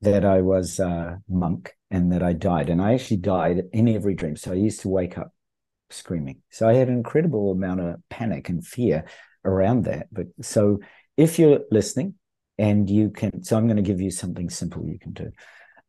[0.00, 2.70] that I was a monk and that I died.
[2.70, 4.36] And I actually died in every dream.
[4.36, 5.32] So I used to wake up
[5.90, 6.42] screaming.
[6.50, 9.04] So I had an incredible amount of panic and fear
[9.44, 10.08] around that.
[10.12, 10.80] But so
[11.16, 12.14] if you're listening
[12.58, 15.30] and you can, so I'm going to give you something simple you can do.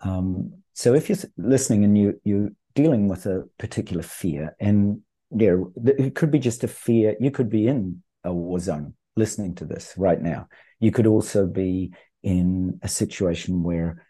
[0.01, 5.55] Um, so if you're listening and you you're dealing with a particular fear, and yeah,
[5.85, 7.15] it could be just a fear.
[7.19, 10.47] You could be in a war zone listening to this right now.
[10.79, 14.05] You could also be in a situation where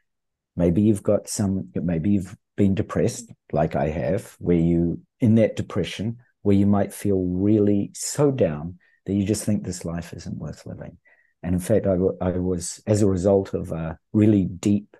[0.56, 5.56] maybe you've got some, maybe you've been depressed, like I have, where you, in that
[5.56, 10.38] depression, where you might feel really so down that you just think this life isn't
[10.38, 10.98] worth living.
[11.42, 14.98] And in fact, I, I was, as a result of a really deep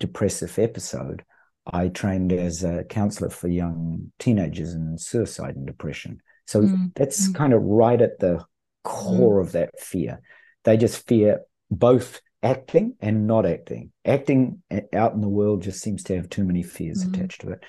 [0.00, 1.24] depressive episode,
[1.70, 6.20] I trained as a counselor for young teenagers in suicide and depression.
[6.48, 6.94] So mm.
[6.94, 7.34] that's mm.
[7.34, 8.42] kind of right at the
[8.82, 9.46] core mm.
[9.46, 10.22] of that fear.
[10.64, 13.92] They just fear both acting and not acting.
[14.06, 14.62] Acting
[14.94, 17.62] out in the world just seems to have too many fears attached to it.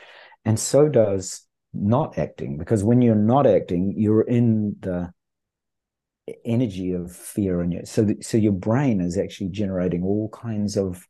[0.45, 5.11] And so does not acting, because when you're not acting, you're in the
[6.45, 11.07] energy of fear and so so your brain is actually generating all kinds of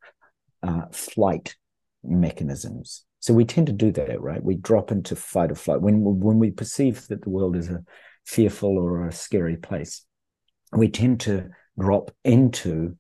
[0.63, 1.57] uh, flight
[2.05, 6.01] mechanisms so we tend to do that right we drop into fight or flight when
[6.03, 7.84] when we perceive that the world is a
[8.26, 10.05] fearful or a scary place
[10.72, 12.95] we tend to drop into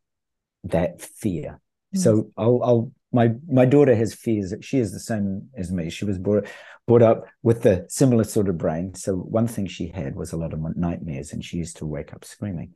[0.63, 1.59] that fear.
[1.95, 1.99] Mm.
[1.99, 4.53] So I'll, I'll, my my daughter has fears.
[4.61, 5.89] She is the same as me.
[5.89, 6.47] She was brought
[6.87, 8.93] brought up with a similar sort of brain.
[8.95, 12.13] So one thing she had was a lot of nightmares, and she used to wake
[12.13, 12.75] up screaming.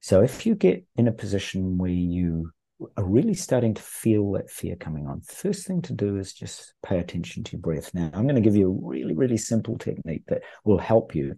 [0.00, 2.50] So if you get in a position where you
[2.96, 6.74] are really starting to feel that fear coming on, first thing to do is just
[6.84, 7.92] pay attention to your breath.
[7.94, 11.34] Now I'm going to give you a really really simple technique that will help you.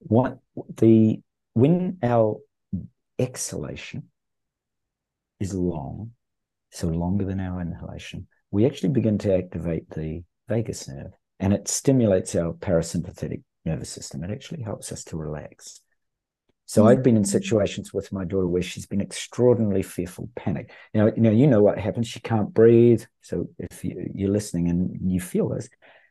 [0.00, 0.38] What
[0.76, 1.20] the
[1.54, 2.36] when our
[3.18, 4.04] exhalation
[5.40, 6.12] is long,
[6.70, 11.68] so longer than our inhalation, we actually begin to activate the vagus nerve and it
[11.68, 14.24] stimulates our parasympathetic nervous system.
[14.24, 15.80] It actually helps us to relax.
[16.66, 16.88] So mm-hmm.
[16.88, 20.70] I've been in situations with my daughter where she's been extraordinarily fearful, panic.
[20.92, 22.08] Now, you know, you know what happens.
[22.08, 23.04] She can't breathe.
[23.22, 25.68] So if you, you're listening and you feel this,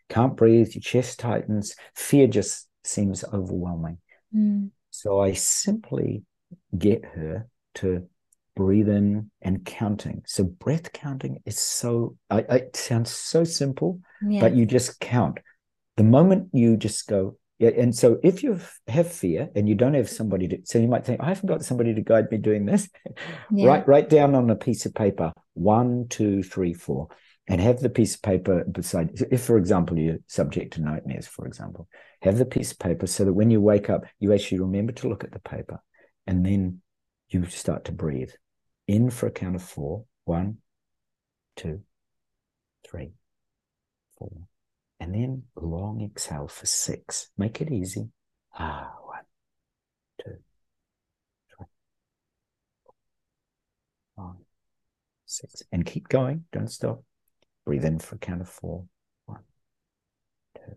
[0.10, 3.98] can't breathe, your chest tightens, fear just seems overwhelming.
[4.36, 4.70] Mm.
[4.92, 6.24] So I simply
[6.78, 8.08] get her to
[8.56, 10.24] breathe in and counting.
[10.26, 14.40] So breath counting is so I, I, it sounds so simple, yeah.
[14.40, 15.40] but you just count.
[15.98, 19.94] The moment you just go, yeah, and so if you have fear and you don't
[19.94, 22.66] have somebody to, so you might think, I haven't got somebody to guide me doing
[22.66, 22.90] this.
[23.52, 23.68] Yeah.
[23.68, 27.08] write write down on a piece of paper one, two, three, four,
[27.48, 29.12] and have the piece of paper beside.
[29.32, 31.88] If, for example, you're subject to nightmares, for example,
[32.22, 35.08] have the piece of paper so that when you wake up, you actually remember to
[35.08, 35.80] look at the paper,
[36.28, 36.82] and then
[37.30, 38.32] you start to breathe
[38.88, 40.06] in for a count of four.
[40.26, 40.58] One,
[41.56, 41.82] two,
[42.84, 43.12] three,
[44.18, 44.32] four.
[45.06, 47.30] And then long exhale for six.
[47.38, 48.10] Make it easy.
[48.58, 49.20] Ah, one,
[50.18, 50.38] two,
[51.56, 51.66] three,
[52.84, 52.96] four,
[54.16, 54.44] five,
[55.28, 55.62] six.
[55.72, 56.46] And keep going.
[56.52, 57.04] Don't stop.
[57.68, 58.86] Breathe in for a count of four.
[59.28, 59.44] One,
[60.56, 60.76] two,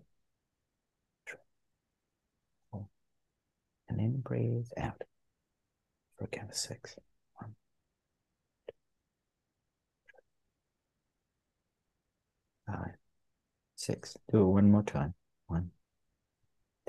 [1.27, 1.39] three,
[2.71, 2.87] four.
[3.89, 5.05] And then breathe out
[6.19, 6.97] for a count of six.
[12.67, 12.98] five,
[13.89, 14.17] six.
[14.31, 15.15] Do it one more time.
[15.49, 15.71] One,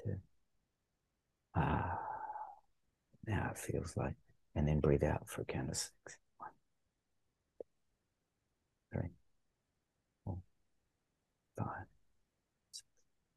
[0.02, 0.20] two,
[1.54, 2.00] Ah,
[3.26, 4.16] now it feels like,
[4.56, 6.18] and then breathe out for a count of six.
[6.38, 6.52] One,
[8.92, 9.10] three,
[10.24, 10.40] four,
[11.58, 11.86] five.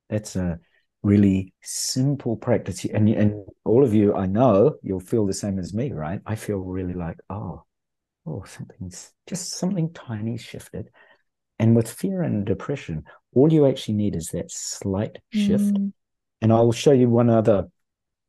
[0.09, 0.61] That's a
[1.03, 2.85] really simple practice.
[2.85, 6.21] And, and all of you, I know you'll feel the same as me, right?
[6.27, 7.65] I feel really like, oh,
[8.27, 10.91] oh, something's just something tiny shifted.
[11.63, 13.05] And with fear and depression,
[13.35, 15.75] all you actually need is that slight shift.
[15.75, 15.93] Mm.
[16.41, 17.69] And I'll show you one other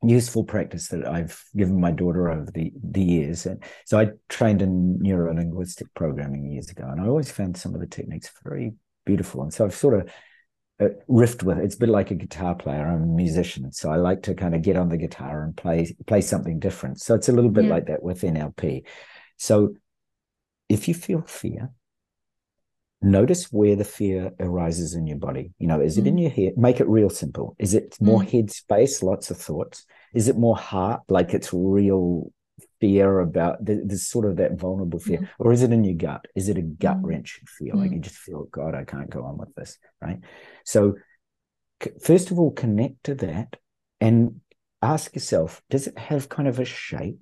[0.04, 3.48] useful practice that I've given my daughter over the, the years.
[3.48, 7.74] And so I trained in neuro linguistic programming years ago, and I always found some
[7.74, 8.74] of the techniques very
[9.04, 9.42] beautiful.
[9.42, 10.12] And so I've sort of
[10.80, 11.64] uh, riffed with it.
[11.64, 12.86] It's a bit like a guitar player.
[12.86, 15.96] I'm a musician, so I like to kind of get on the guitar and play
[16.06, 17.02] play something different.
[17.02, 17.72] So it's a little bit yeah.
[17.72, 18.84] like that with NLP.
[19.38, 19.74] So
[20.70, 21.72] if you feel fear,
[23.04, 25.52] notice where the fear arises in your body.
[25.60, 26.00] You know, is mm.
[26.00, 26.22] it in mm.
[26.22, 26.58] your head?
[26.58, 27.56] Make it real simple.
[27.60, 28.32] Is it more mm.
[28.32, 29.86] head space, lots of thoughts?
[30.14, 32.32] Is it more heart, like it's real
[32.80, 35.28] fear about there's sort of that vulnerable fear, mm.
[35.40, 36.26] or is it in your gut?
[36.36, 37.06] Is it a gut mm.
[37.06, 37.78] wrench feel?
[37.78, 37.96] Like mm.
[37.96, 40.20] you just feel, God, I can't go on with this, right?
[40.66, 40.96] So,
[42.02, 43.56] first of all, connect to that
[44.02, 44.42] and
[44.82, 47.20] ask yourself, does it have kind of a shape?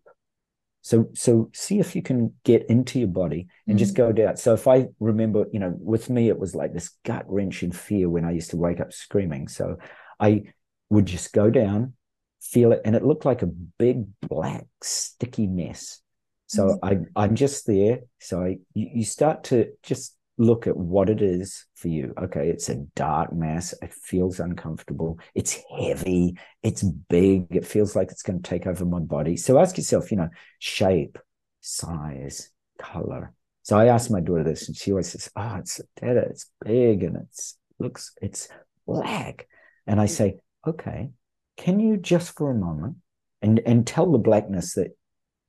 [0.81, 3.79] So so see if you can get into your body and mm.
[3.79, 4.37] just go down.
[4.37, 8.09] So if I remember, you know, with me it was like this gut wrenching fear
[8.09, 9.47] when I used to wake up screaming.
[9.47, 9.77] So
[10.19, 10.43] I
[10.89, 11.93] would just go down,
[12.41, 16.01] feel it, and it looked like a big black sticky mess.
[16.47, 16.79] So mm.
[16.83, 17.99] I I'm just there.
[18.19, 22.13] So I you, you start to just look at what it is for you.
[22.17, 23.73] Okay, it's a dark mass.
[23.81, 25.19] It feels uncomfortable.
[25.35, 26.37] It's heavy.
[26.63, 27.47] It's big.
[27.51, 29.37] It feels like it's going to take over my body.
[29.37, 30.29] So ask yourself, you know,
[30.59, 31.19] shape,
[31.59, 33.33] size, color.
[33.61, 37.03] So I asked my daughter this, and she always says, "Oh, it's dad, it's big
[37.03, 38.49] and it's looks it's
[38.87, 39.47] black."
[39.85, 41.11] And I say, "Okay,
[41.57, 42.97] can you just for a moment
[43.41, 44.97] and and tell the blackness that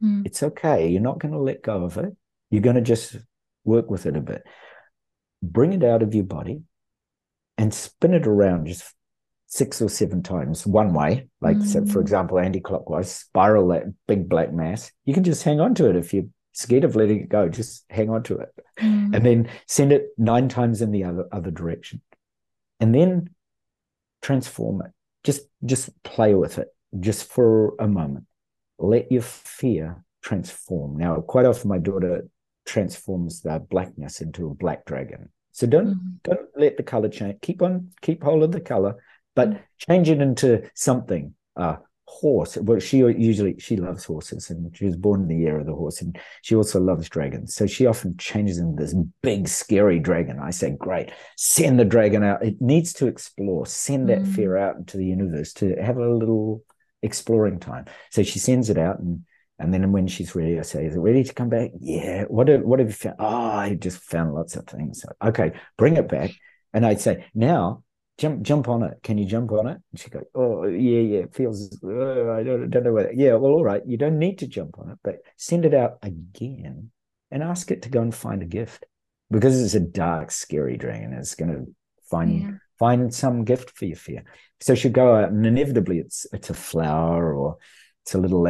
[0.02, 0.26] mm.
[0.26, 0.88] it's okay.
[0.88, 2.14] You're not going to let go of it.
[2.50, 3.16] You're going to just
[3.64, 4.42] work with it a bit."
[5.42, 6.62] Bring it out of your body
[7.58, 8.94] and spin it around just
[9.46, 11.66] six or seven times one way, like mm.
[11.66, 14.90] so for example, anti-clockwise, spiral that big black mass.
[15.04, 17.48] You can just hang on to it if you're scared of letting it go.
[17.48, 18.48] Just hang on to it,
[18.80, 19.14] mm.
[19.14, 22.00] and then send it nine times in the other other direction,
[22.80, 23.28] and then
[24.22, 24.92] transform it.
[25.22, 26.68] Just just play with it
[26.98, 28.24] just for a moment.
[28.78, 30.96] Let your fear transform.
[30.96, 32.26] Now, quite often my daughter
[32.64, 35.30] transforms the blackness into a black dragon.
[35.52, 36.10] So don't mm-hmm.
[36.24, 37.40] don't let the color change.
[37.42, 39.02] Keep on keep hold of the color,
[39.34, 39.62] but mm-hmm.
[39.78, 41.34] change it into something.
[41.56, 41.76] Uh
[42.12, 42.56] horse.
[42.58, 45.74] Well, she usually she loves horses, and she was born in the year of the
[45.74, 47.54] horse, and she also loves dragons.
[47.54, 50.38] So she often changes into this big, scary dragon.
[50.38, 52.44] I say, great, send the dragon out.
[52.44, 53.66] It needs to explore.
[53.66, 54.34] Send that mm.
[54.34, 56.62] fear out into the universe to have a little
[57.02, 57.86] exploring time.
[58.10, 59.24] So she sends it out, and
[59.62, 62.24] and then when she's ready, I say, "Is it ready to come back?" Yeah.
[62.24, 63.16] What have, what have you found?
[63.18, 65.04] Oh, I just found lots of things.
[65.24, 66.32] Okay, bring it back.
[66.72, 67.84] And I'd say, "Now,
[68.18, 68.98] jump jump on it.
[69.02, 71.18] Can you jump on it?" And she go, "Oh, yeah, yeah.
[71.20, 71.78] It feels.
[71.82, 73.12] Uh, I don't, don't know whether.
[73.12, 73.34] Yeah.
[73.34, 73.82] Well, all right.
[73.86, 76.90] You don't need to jump on it, but send it out again
[77.30, 78.84] and ask it to go and find a gift
[79.30, 81.12] because it's a dark, scary dragon.
[81.12, 81.74] It's going to
[82.10, 82.50] find." Yeah.
[82.78, 84.24] Find some gift for your fear.
[84.60, 87.58] So she'll go out, and inevitably, it's it's a flower or
[88.02, 88.42] it's a little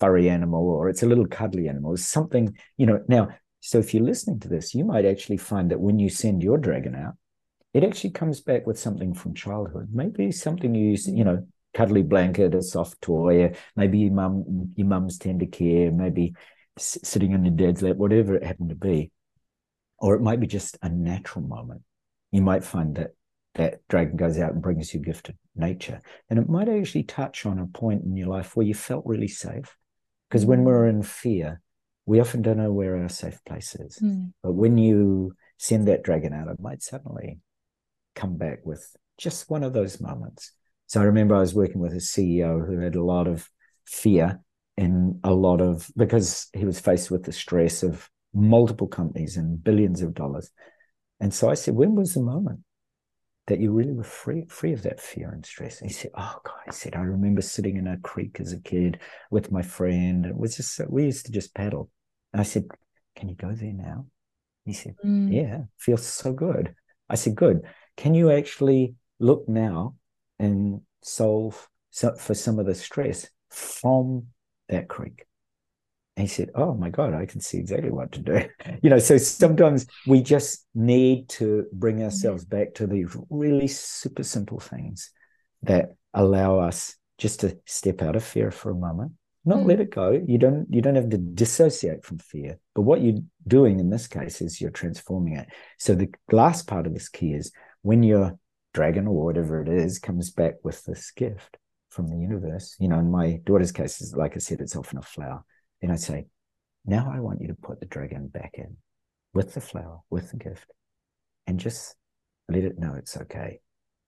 [0.00, 1.94] furry animal or it's a little cuddly animal.
[1.94, 3.02] It's something, you know.
[3.08, 3.28] Now,
[3.60, 6.58] so if you're listening to this, you might actually find that when you send your
[6.58, 7.14] dragon out,
[7.72, 9.88] it actually comes back with something from childhood.
[9.92, 14.86] Maybe something you use, you know, cuddly blanket, a soft toy, maybe your mum, your
[14.86, 16.34] mum's tender care, maybe
[16.78, 19.10] sitting on your dad's lap, whatever it happened to be.
[19.98, 21.82] Or it might be just a natural moment.
[22.30, 23.10] You might find that
[23.54, 26.00] that dragon goes out and brings you gift of nature.
[26.28, 29.28] And it might actually touch on a point in your life where you felt really
[29.28, 29.76] safe.
[30.28, 31.60] Because when we're in fear,
[32.06, 33.98] we often don't know where our safe place is.
[34.02, 34.32] Mm.
[34.42, 37.38] But when you send that dragon out, it might suddenly
[38.14, 40.52] come back with just one of those moments.
[40.86, 43.48] So I remember I was working with a CEO who had a lot of
[43.86, 44.40] fear
[44.76, 49.62] and a lot of because he was faced with the stress of multiple companies and
[49.62, 50.50] billions of dollars.
[51.20, 52.60] And so I said, when was the moment
[53.46, 55.80] that you really were free free of that fear and stress.
[55.80, 58.60] And he said, Oh God, he said, I remember sitting in a creek as a
[58.60, 60.24] kid with my friend.
[60.24, 61.90] It was just we used to just paddle.
[62.32, 62.64] And I said,
[63.16, 64.06] Can you go there now?
[64.64, 65.32] He said, mm.
[65.32, 66.74] Yeah, feels so good.
[67.08, 67.62] I said, Good.
[67.96, 69.96] Can you actually look now
[70.38, 71.68] and solve
[72.18, 74.28] for some of the stress from
[74.68, 75.26] that creek?
[76.16, 78.40] He said, Oh my God, I can see exactly what to do.
[78.82, 84.22] you know, so sometimes we just need to bring ourselves back to these really super
[84.22, 85.10] simple things
[85.62, 89.12] that allow us just to step out of fear for a moment
[89.44, 89.66] not Mm.
[89.66, 93.20] let it go you don't you don't have to dissociate from fear but what you're
[93.46, 95.48] doing in this case is you're transforming it
[95.78, 97.52] so the last part of this key is
[97.82, 98.38] when your
[98.72, 101.56] dragon or whatever it is comes back with this gift
[101.90, 104.98] from the universe you know in my daughter's case is like i said it's often
[104.98, 105.44] a flower
[105.84, 106.26] then I'd say
[106.86, 108.76] now i want you to put the dragon back in
[109.32, 110.70] with the flower with the gift
[111.46, 111.94] and just
[112.48, 113.60] let it know it's okay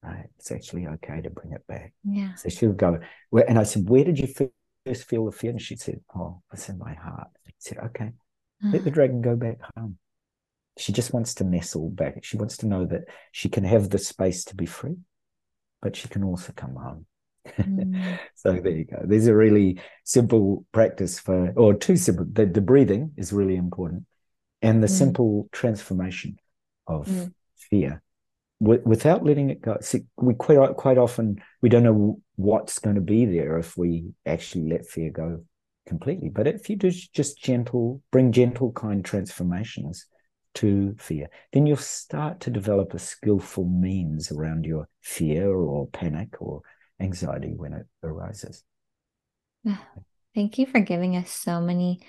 [0.03, 2.35] right it's actually okay to bring it back Yeah.
[2.35, 2.99] so she'll go,
[3.33, 4.29] and I said, Where did you
[4.87, 5.51] first feel the fear?
[5.51, 7.29] And she said, Oh, it's in my heart.
[7.47, 8.12] I said, Okay,
[8.62, 8.95] let the mm.
[8.95, 9.99] dragon go back home.
[10.79, 12.24] She just wants to nestle back.
[12.24, 14.97] She wants to know that she can have the space to be free,
[15.83, 17.07] but she can also come home.
[17.61, 18.19] Mm.
[18.35, 19.01] so there you go.
[19.05, 24.05] There's a really simple practice for, or two simple, the, the breathing is really important,
[24.63, 24.99] and the Mm.
[24.99, 26.39] simple transformation
[26.87, 27.33] of Mm.
[27.71, 28.03] fear
[28.61, 29.77] wi- without letting it go.
[29.81, 34.13] See, we quite quite often we don't know what's going to be there if we
[34.25, 35.45] actually let fear go
[35.87, 36.29] completely.
[36.29, 40.07] But if you do just gentle, bring gentle, kind transformations
[40.55, 46.41] to fear, then you'll start to develop a skillful means around your fear or panic
[46.41, 46.63] or
[47.01, 48.63] anxiety when it arises.
[50.35, 52.01] Thank you for giving us so many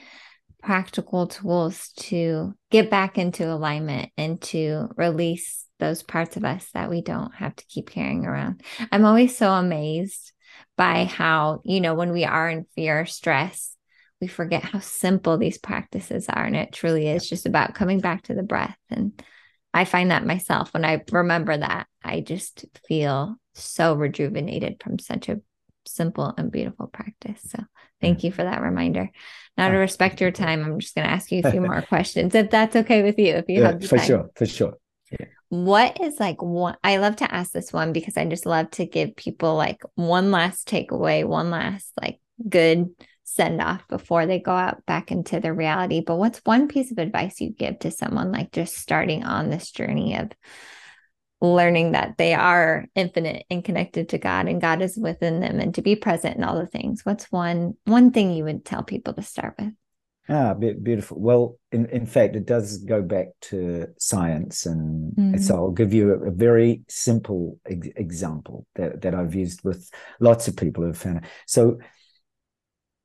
[0.62, 6.90] practical tools to get back into alignment and to release those parts of us that
[6.90, 8.64] we don't have to keep carrying around.
[8.92, 10.34] I'm always so amazed
[10.76, 13.76] by how, you know, when we are in fear or stress,
[14.20, 16.44] we forget how simple these practices are.
[16.44, 18.78] And it truly is just about coming back to the breath.
[18.90, 19.24] And
[19.74, 25.30] I find that myself when I remember that, I just feel so rejuvenated from such
[25.30, 25.42] a
[25.86, 27.42] simple and beautiful practice.
[27.46, 27.64] So
[28.02, 29.10] thank you for that reminder.
[29.58, 32.36] Now, to respect your time, I'm just going to ask you a few more questions,
[32.36, 33.34] if that's okay with you.
[33.36, 34.08] If you Yeah, have the for time.
[34.08, 34.74] sure, for sure.
[35.50, 36.76] What is like one?
[36.84, 40.32] I love to ask this one because I just love to give people like one
[40.32, 42.90] last takeaway, one last like good
[43.24, 46.02] send off before they go out back into their reality.
[46.06, 49.72] But what's one piece of advice you give to someone like just starting on this
[49.72, 50.32] journey of
[51.42, 55.74] learning that they are infinite and connected to God and God is within them and
[55.76, 57.02] to be present in all the things?
[57.04, 59.74] What's one one thing you would tell people to start with?
[60.30, 61.22] Ah, beautiful.
[61.22, 65.40] Well, in, in fact, it does go back to science, and Mhm.
[65.40, 69.90] so I'll give you a, a very simple ex- example that, that I've used with
[70.20, 71.24] lots of people who've found it.
[71.46, 71.78] So,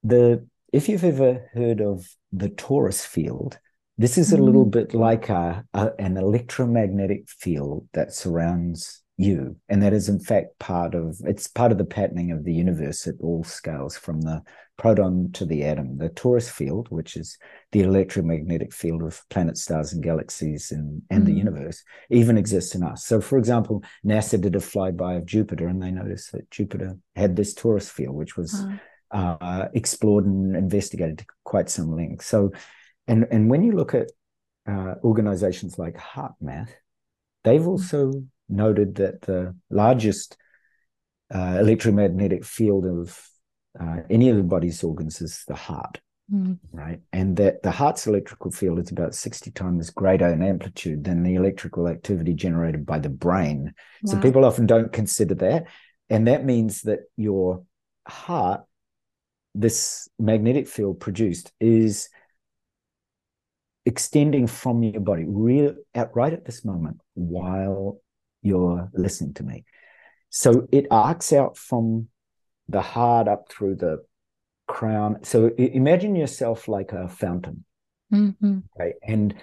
[0.02, 3.58] the if you've ever heard of the torus field,
[3.98, 4.70] this is a little Mhm.
[4.70, 10.58] bit like a, a an electromagnetic field that surrounds you, and that is in fact
[10.58, 14.42] part of it's part of the patterning of the universe at all scales, from the
[14.78, 15.98] proton to the atom.
[15.98, 17.36] The torus field, which is
[17.70, 21.38] the electromagnetic field of planets, stars, and galaxies and, and the Mhm.
[21.38, 23.04] universe, even exists in us.
[23.04, 27.36] So, for example, NASA did a flyby of Jupiter and they noticed that Jupiter had
[27.36, 28.66] this torus field, which was
[29.12, 29.38] Wow.
[29.40, 32.24] uh, explored and investigated to quite some length.
[32.24, 32.50] So,
[33.06, 34.10] and, and when you look at
[34.68, 36.70] uh, organizations like HeartMath,
[37.44, 38.12] they've also
[38.48, 40.36] noted that the largest
[41.34, 43.28] uh, electromagnetic field of
[43.80, 46.00] uh, any of the body's organs is the heart,
[46.32, 46.58] Mm.
[46.72, 47.00] right?
[47.12, 51.34] And that the heart's electrical field is about 60 times greater in amplitude than the
[51.34, 53.74] electrical activity generated by the brain.
[54.06, 55.66] So people often don't consider that.
[56.08, 57.64] And that means that your
[58.06, 58.62] heart,
[59.54, 62.08] this magnetic field produced, is
[63.84, 67.98] extending from your body real at right at this moment while
[68.42, 69.64] you're listening to me.
[70.30, 72.08] So it arcs out from
[72.68, 74.04] the heart up through the
[74.66, 75.18] crown.
[75.24, 77.64] So imagine yourself like a fountain,
[78.12, 78.62] Mhm.
[78.78, 78.94] right?
[79.02, 79.34] And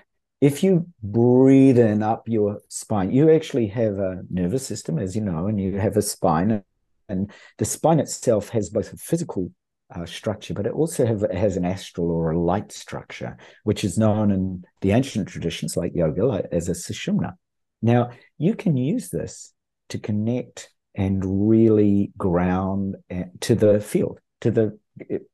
[0.41, 5.22] if you breathe in up your spine, you actually have a nervous system, as you
[5.22, 6.64] know, and you have a spine,
[7.10, 9.52] and the spine itself has both a physical
[9.95, 13.98] uh, structure, but it also have, has an astral or a light structure, which is
[13.98, 17.34] known in the ancient traditions like yoga as a sushumna.
[17.82, 19.53] Now, you can use this
[19.90, 24.78] to connect and really ground uh, to the field, to the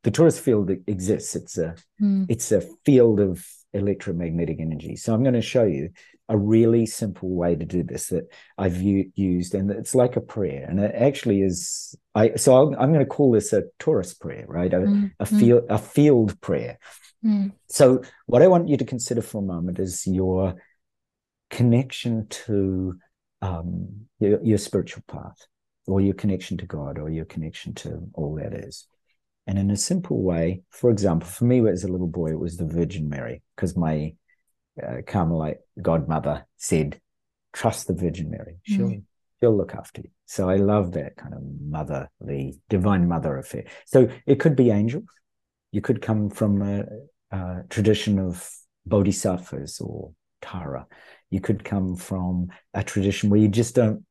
[0.04, 1.36] the torus field that exists.
[1.36, 2.26] It's a Mm.
[2.30, 4.96] it's a field of electromagnetic energy.
[4.96, 5.90] So I'm going to show you
[6.28, 8.26] a really simple way to do this that
[8.58, 11.96] I've used, and it's like a prayer, and it actually is.
[12.16, 14.74] I so I'm, I'm going to call this a torus prayer, right?
[14.74, 15.12] A, Mm.
[15.20, 16.80] a field a field prayer.
[17.24, 17.52] Mm.
[17.68, 20.56] So what I want you to consider for a moment is your
[21.50, 22.96] connection to
[23.42, 25.46] um, your, your spiritual path,
[25.86, 28.88] or your connection to God, or your connection to all that is.
[29.48, 32.58] And in a simple way, for example, for me as a little boy, it was
[32.58, 34.16] the Virgin Mary, because my
[34.82, 37.00] uh, Carmelite godmother said,
[37.54, 39.02] "Trust the Virgin Mary; she'll
[39.40, 43.66] she'll look after you." So I love that kind of motherly, divine mother affair.
[43.86, 45.06] So it could be angels.
[45.72, 46.86] You could come from a,
[47.32, 48.50] a tradition of
[48.86, 50.88] bodhisattvas or Tara.
[51.30, 54.06] You could come from a tradition where you just don't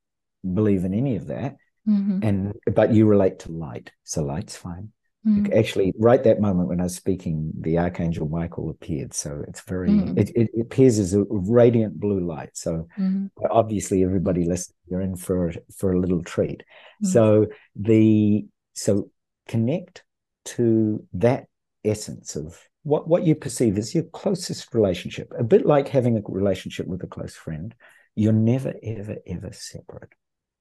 [0.52, 1.56] believe in any of that,
[1.88, 2.20] mm-hmm.
[2.22, 3.90] and but you relate to light.
[4.02, 4.92] So light's fine.
[5.26, 5.56] Mm.
[5.56, 9.14] Actually, right that moment when I was speaking, the archangel Michael appeared.
[9.14, 10.18] So it's very mm.
[10.18, 12.50] it, it, appears as a radiant blue light.
[12.52, 13.30] So mm.
[13.50, 16.62] obviously, everybody listening, you're in for for a little treat.
[17.02, 17.06] Mm.
[17.08, 19.10] So the so
[19.48, 20.04] connect
[20.44, 21.46] to that
[21.84, 25.32] essence of what what you perceive as your closest relationship.
[25.38, 27.74] A bit like having a relationship with a close friend.
[28.14, 30.12] You're never ever ever separate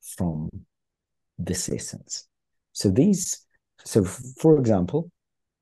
[0.01, 0.49] from
[1.37, 2.27] this essence.
[2.71, 3.45] So these
[3.85, 5.11] so, for example,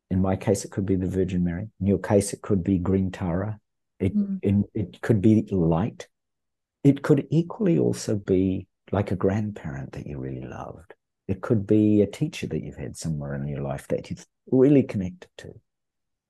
[0.10, 1.70] in my case, it could be the Virgin Mary.
[1.80, 3.60] In your case, it could be green Tara.
[4.00, 4.40] It, mm.
[4.42, 6.08] in, it could be light.
[6.84, 10.94] It could equally also be like a grandparent that you really loved.
[11.28, 14.84] It could be a teacher that you've had somewhere in your life that you've really
[14.84, 15.54] connected to.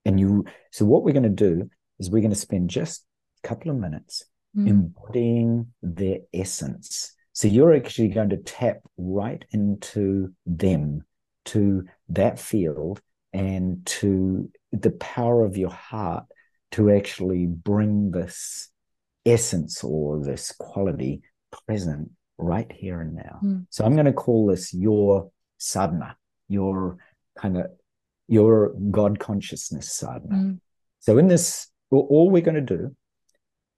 [0.05, 1.69] And you, so what we're going to do
[1.99, 3.05] is we're going to spend just
[3.43, 4.68] a couple of minutes mm.
[4.68, 7.13] embodying their essence.
[7.34, 11.03] So you're actually going to tap right into them
[11.45, 13.01] to that field
[13.34, 16.26] and to the power of your heart
[16.72, 18.69] to actually bring this
[19.26, 21.22] essence or this quality
[21.68, 23.39] present right here and now.
[23.43, 23.65] Mm.
[23.69, 26.15] So I'm going to call this your sadhana,
[26.47, 26.97] your
[27.38, 27.68] kind of
[28.27, 30.35] your God consciousness sadhana.
[30.35, 30.59] Mm.
[30.99, 32.95] So in this, all we're going to do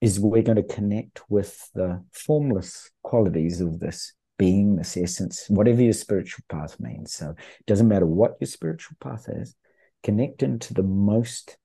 [0.02, 5.82] is we're going to connect with the formless qualities of this being, this essence, whatever
[5.82, 7.14] your spiritual path means.
[7.14, 9.56] So it doesn't matter what your spiritual path is,
[10.04, 11.58] connect into the most,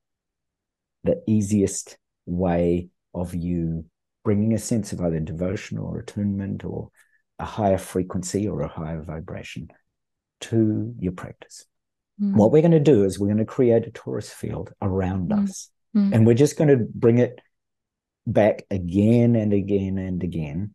[1.05, 1.97] the easiest
[2.27, 3.85] way of you
[4.25, 6.91] bringing a sense of either devotion or attunement or
[7.39, 9.69] a higher frequency or a higher vibration
[10.41, 11.65] to your practice.
[12.21, 12.35] Mm.
[12.35, 15.43] What we're going to do is we're going to create a torus field around mm.
[15.43, 15.71] us.
[15.97, 16.15] Mm.
[16.15, 17.41] And we're just going to bring it
[18.27, 20.75] back again and again and again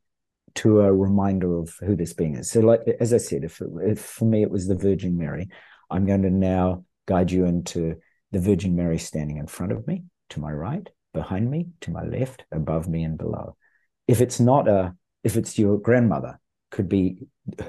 [0.55, 2.51] to a reminder of who this being is.
[2.51, 5.49] So, like as I said, if, if for me it was the Virgin Mary,
[5.89, 7.95] I'm going to now guide you into
[8.31, 12.03] the Virgin Mary standing in front of me, to my right, behind me, to my
[12.03, 13.55] left, above me, and below.
[14.07, 16.39] If it's not a, if it's your grandmother,
[16.71, 17.19] could be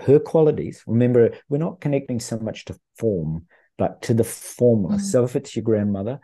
[0.06, 0.82] her qualities.
[0.86, 3.46] Remember, we're not connecting so much to form,
[3.76, 5.02] but to the formless.
[5.02, 5.10] Mm.
[5.12, 6.20] So if it's your grandmother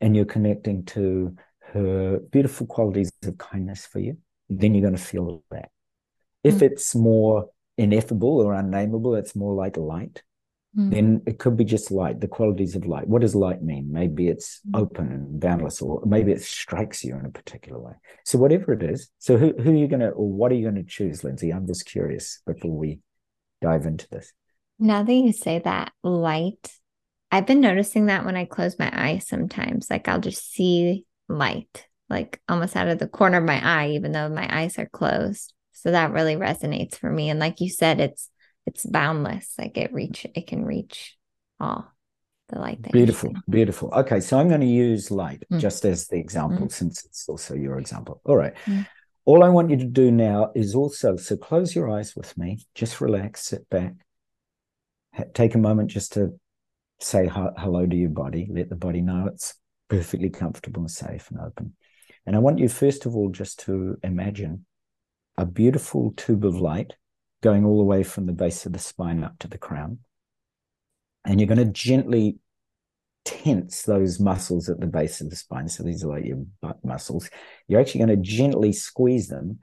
[0.00, 1.36] and you're connecting to
[1.72, 4.18] her beautiful qualities of kindness for you,
[4.48, 5.70] then you're going to feel that.
[6.44, 6.62] If mm.
[6.62, 10.22] it's more ineffable or unnameable, it's more like light.
[10.78, 10.90] Mm.
[10.90, 13.06] Then it could be just light, the qualities of light.
[13.06, 13.90] What does light mean?
[13.90, 14.80] Maybe it's mm.
[14.80, 17.94] open and boundless, or maybe it strikes you in a particular way.
[18.24, 20.84] So whatever it is, so who, who are you gonna or what are you gonna
[20.84, 21.52] choose, Lindsay?
[21.52, 23.00] I'm just curious before we
[23.62, 24.32] dive into this.
[24.78, 26.72] Now that you say that light,
[27.30, 31.86] I've been noticing that when I close my eyes sometimes, like I'll just see light,
[32.10, 35.53] like almost out of the corner of my eye, even though my eyes are closed.
[35.84, 37.28] So that really resonates for me.
[37.28, 38.30] And like you said, it's
[38.66, 39.52] it's boundless.
[39.58, 41.14] Like it reach it can reach
[41.60, 41.86] all
[42.48, 42.80] the light.
[42.90, 43.90] beautiful, beautiful.
[43.92, 45.60] Okay, so I'm going to use light mm.
[45.60, 46.72] just as the example, mm.
[46.72, 48.22] since it's also your example.
[48.24, 48.54] All right.
[48.64, 48.86] Mm.
[49.26, 52.58] All I want you to do now is also so close your eyes with me.
[52.74, 53.94] Just relax, sit back,
[55.34, 56.38] take a moment just to
[57.00, 58.48] say hello to your body.
[58.50, 59.54] Let the body know it's
[59.88, 61.74] perfectly comfortable and safe and open.
[62.26, 64.66] And I want you first of all just to imagine
[65.36, 66.94] a beautiful tube of light
[67.42, 69.98] going all the way from the base of the spine up to the crown.
[71.24, 72.38] And you're going to gently
[73.24, 75.68] tense those muscles at the base of the spine.
[75.68, 77.28] So these are like your butt muscles.
[77.68, 79.58] You're actually going to gently squeeze them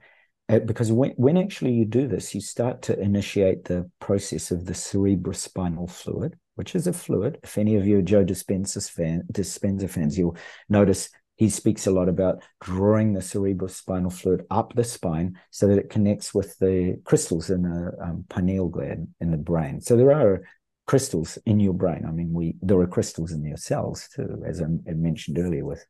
[0.48, 4.66] uh, because when, when actually you do this, you start to initiate the process of
[4.66, 7.38] the cerebrospinal fluid, which is a fluid.
[7.42, 10.36] If any of you are Joe Dispenza, fan, Dispenza fans, you'll
[10.68, 15.78] notice he speaks a lot about drawing the cerebrospinal fluid up the spine so that
[15.78, 19.80] it connects with the crystals in the um, pineal gland in the brain.
[19.80, 20.42] So there are
[20.86, 22.04] crystals in your brain.
[22.06, 25.84] I mean, we there are crystals in your cells too, as I mentioned earlier with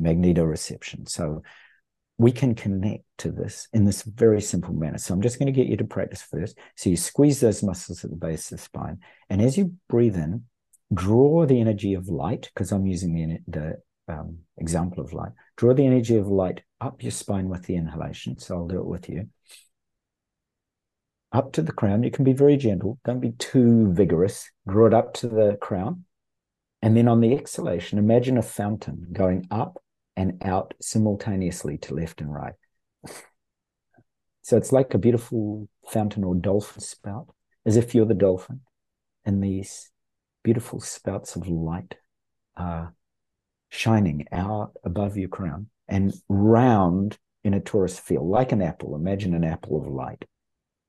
[0.00, 1.08] magnetoreception.
[1.08, 1.42] So
[2.18, 4.98] we can connect to this in this very simple manner.
[4.98, 6.58] So I'm just going to get you to practice first.
[6.76, 8.98] So you squeeze those muscles at the base of the spine,
[9.30, 10.44] and as you breathe in,
[10.92, 13.76] draw the energy of light because I'm using the, the
[14.12, 15.32] um, example of light.
[15.56, 18.38] Draw the energy of light up your spine with the inhalation.
[18.38, 19.28] So I'll do it with you.
[21.32, 22.02] Up to the crown.
[22.02, 22.98] You can be very gentle.
[23.04, 24.50] Don't be too vigorous.
[24.68, 26.04] Draw it up to the crown.
[26.82, 29.82] And then on the exhalation, imagine a fountain going up
[30.16, 32.54] and out simultaneously to left and right.
[34.44, 37.28] So it's like a beautiful fountain or dolphin spout,
[37.64, 38.62] as if you're the dolphin,
[39.24, 39.92] and these
[40.42, 41.94] beautiful spouts of light
[42.56, 42.92] are
[43.72, 48.94] shining out above your crown and round in a torus field, like an apple.
[48.94, 50.26] Imagine an apple of light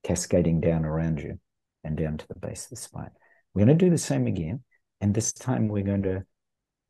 [0.04, 1.40] cascading down around you
[1.86, 3.10] and down to the base of the spine.
[3.54, 4.64] We're going to do the same again.
[5.00, 6.26] And this time we're going to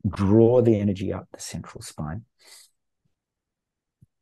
[0.08, 2.22] draw the energy up the central spine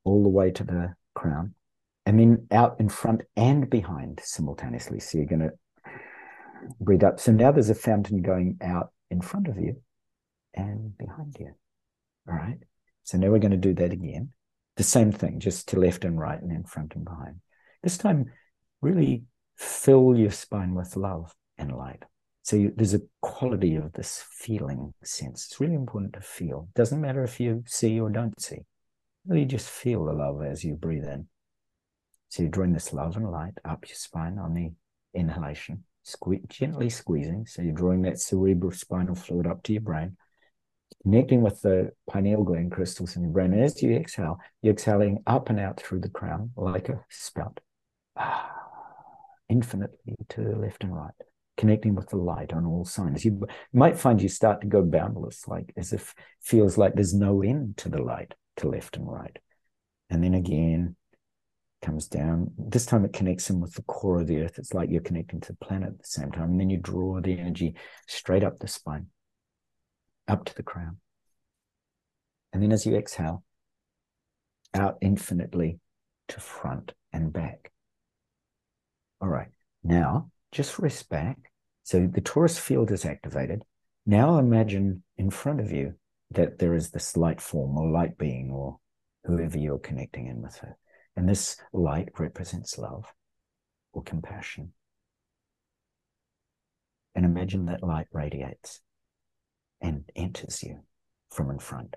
[0.05, 1.55] all the way to the crown
[2.05, 5.01] and then out in front and behind simultaneously.
[5.01, 5.53] So you're going to
[6.81, 7.19] breathe up.
[7.19, 9.81] So now there's a fountain going out in front of you
[10.53, 11.55] and behind you.
[12.29, 12.59] All right.
[13.05, 14.31] So now we're going to do that again.
[14.77, 17.37] The same thing, just to left and right and in front and behind.
[17.83, 18.27] This time,
[18.81, 19.25] really
[19.57, 22.05] fill your spine with love and light.
[22.43, 25.47] So you, there's a quality of this feeling sense.
[25.47, 26.69] It's really important to feel.
[26.75, 28.61] Doesn't matter if you see or don't see.
[29.27, 31.29] Really just feel the love as you breathe in.
[32.29, 34.73] So you're drawing this love and light up your spine on the
[35.15, 37.47] inhalation, sque- gently squeezing.
[37.47, 40.17] So you're drawing that cerebral spinal fluid up to your brain,
[41.03, 43.53] connecting with the pineal gland crystals in your brain.
[43.53, 47.61] And as you exhale, you're exhaling up and out through the crown like a spout,
[48.17, 48.51] ah,
[49.49, 51.13] infinitely to the left and right
[51.57, 53.25] connecting with the light on all sides.
[53.25, 57.43] You might find you start to go boundless, like as if feels like there's no
[57.43, 59.39] end to the light to left and right.
[60.11, 60.97] And then again,
[61.83, 62.53] comes down.
[62.57, 64.59] This time it connects in with the core of the earth.
[64.59, 66.53] It's like you're connecting to the planet at the same time.
[66.53, 67.75] And then you draw the energy
[68.07, 69.07] straight up the spine,
[70.29, 70.99] up to the crown.
[72.53, 73.45] And then as you exhale,
[74.75, 75.81] out infinitely
[76.29, 77.73] to front and back.
[79.21, 79.49] All right.
[79.83, 81.37] Now just rest back.
[81.85, 83.65] So the torus field is activated.
[84.07, 85.95] Now imagine in front of you
[86.31, 88.79] that there is this light form or light being or
[89.25, 90.77] whoever you're connecting in with her.
[91.17, 93.05] And this light represents love
[93.93, 94.73] or compassion.
[97.15, 98.81] And imagine that light radiates
[99.83, 100.81] and enters you
[101.31, 101.97] from in front.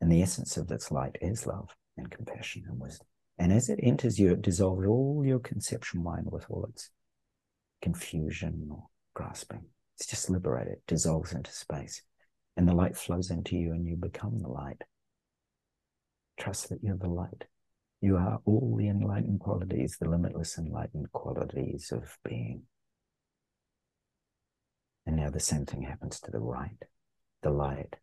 [0.00, 3.06] And the essence of this light is love and compassion and wisdom.
[3.38, 6.90] And as it enters you, it dissolves all your conceptual mind with all its
[7.80, 8.84] confusion or
[9.14, 9.64] grasping.
[9.98, 12.02] It's just liberated, it dissolves into space,
[12.56, 14.82] and the light flows into you, and you become the light.
[16.38, 17.44] Trust that you're the light.
[18.00, 22.62] You are all the enlightened qualities, the limitless enlightened qualities of being.
[25.06, 26.82] And now the same thing happens to the right.
[27.42, 27.96] The light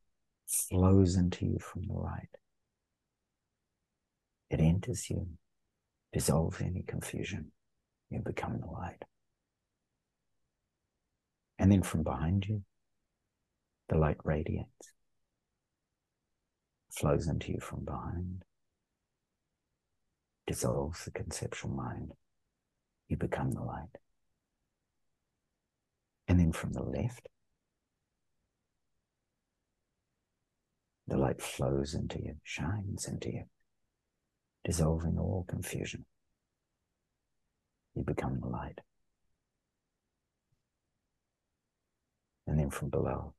[0.48, 2.30] flows into you from the right.
[4.50, 5.28] It enters you,
[6.12, 7.52] dissolves any confusion.
[8.10, 9.04] You become the light.
[11.58, 12.64] And then from behind you,
[13.90, 14.92] the light radiates,
[16.92, 18.44] flows into you from behind,
[20.48, 22.12] dissolves the conceptual mind.
[23.08, 23.98] You become the light.
[26.28, 27.28] And then from the left,
[31.10, 33.44] the light flows into you, shines into you,
[34.64, 36.06] dissolving all confusion.
[37.96, 38.80] You become the light.
[42.48, 43.34] And then from below,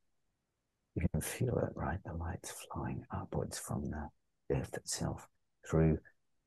[0.95, 1.99] you can feel it, right?
[2.05, 4.09] The light's flowing upwards from the
[4.55, 5.27] earth itself
[5.69, 5.99] through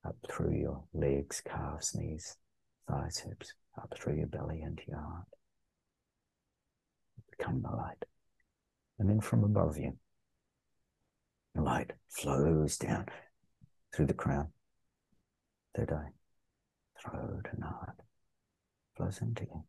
[0.05, 2.35] up through your legs, calves, knees,
[2.89, 5.27] thighs, hips, up through your belly into your heart.
[7.37, 8.03] Become the light.
[8.99, 9.97] And then from above you,
[11.55, 13.05] light flows down
[13.93, 14.49] through the crown,
[15.75, 16.11] third eye,
[16.99, 17.97] throat, and heart,
[18.95, 19.63] flows into you,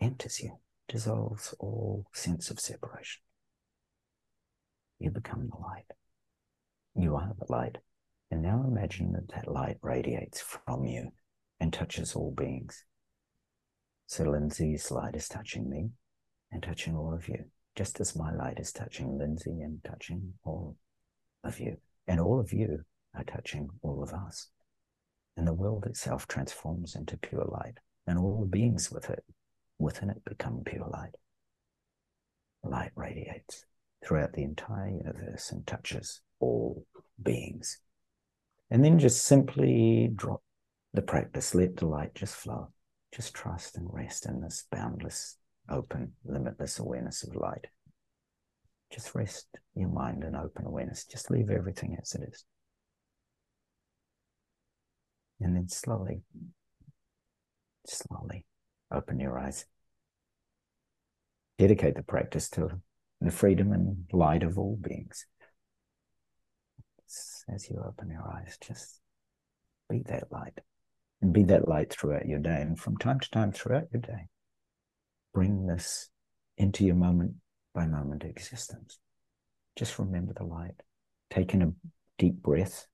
[0.00, 3.22] enters you dissolves all sense of separation.
[4.98, 5.86] You become the light.
[6.94, 7.78] You are the light.
[8.30, 11.12] And now imagine that that light radiates from you
[11.58, 12.84] and touches all beings.
[14.06, 15.90] So Lindsay's light is touching me
[16.50, 17.44] and touching all of you,
[17.74, 20.76] just as my light is touching Lindsay and touching all
[21.44, 21.76] of you.
[22.06, 24.48] And all of you are touching all of us.
[25.36, 29.24] And the world itself transforms into pure light, and all the beings with it
[29.78, 31.14] within it become pure light.
[32.62, 33.64] Light radiates
[34.04, 36.84] throughout the entire universe and touches all
[37.22, 37.78] beings.
[38.70, 40.42] And then just simply drop
[40.92, 42.68] the practice, let the light just flow.
[43.14, 45.36] Just trust and rest in this boundless,
[45.68, 47.66] open, limitless awareness of light.
[48.92, 51.04] Just rest your mind in open awareness.
[51.04, 52.44] Just leave everything as it is.
[55.40, 56.20] And then slowly,
[57.86, 58.44] slowly
[58.92, 59.64] open your eyes
[61.62, 62.80] dedicate the practice to
[63.20, 65.26] the freedom and light of all beings.
[67.48, 69.00] As you open your eyes, just
[69.88, 70.60] be that light.
[71.20, 72.60] and be that light throughout your day.
[72.60, 74.26] And from time to time throughout your day,
[75.32, 76.10] bring this
[76.56, 77.34] into your moment
[77.74, 78.98] by moment existence.
[79.76, 80.74] Just remember the light.
[81.30, 81.72] Take in a
[82.18, 82.86] deep breath,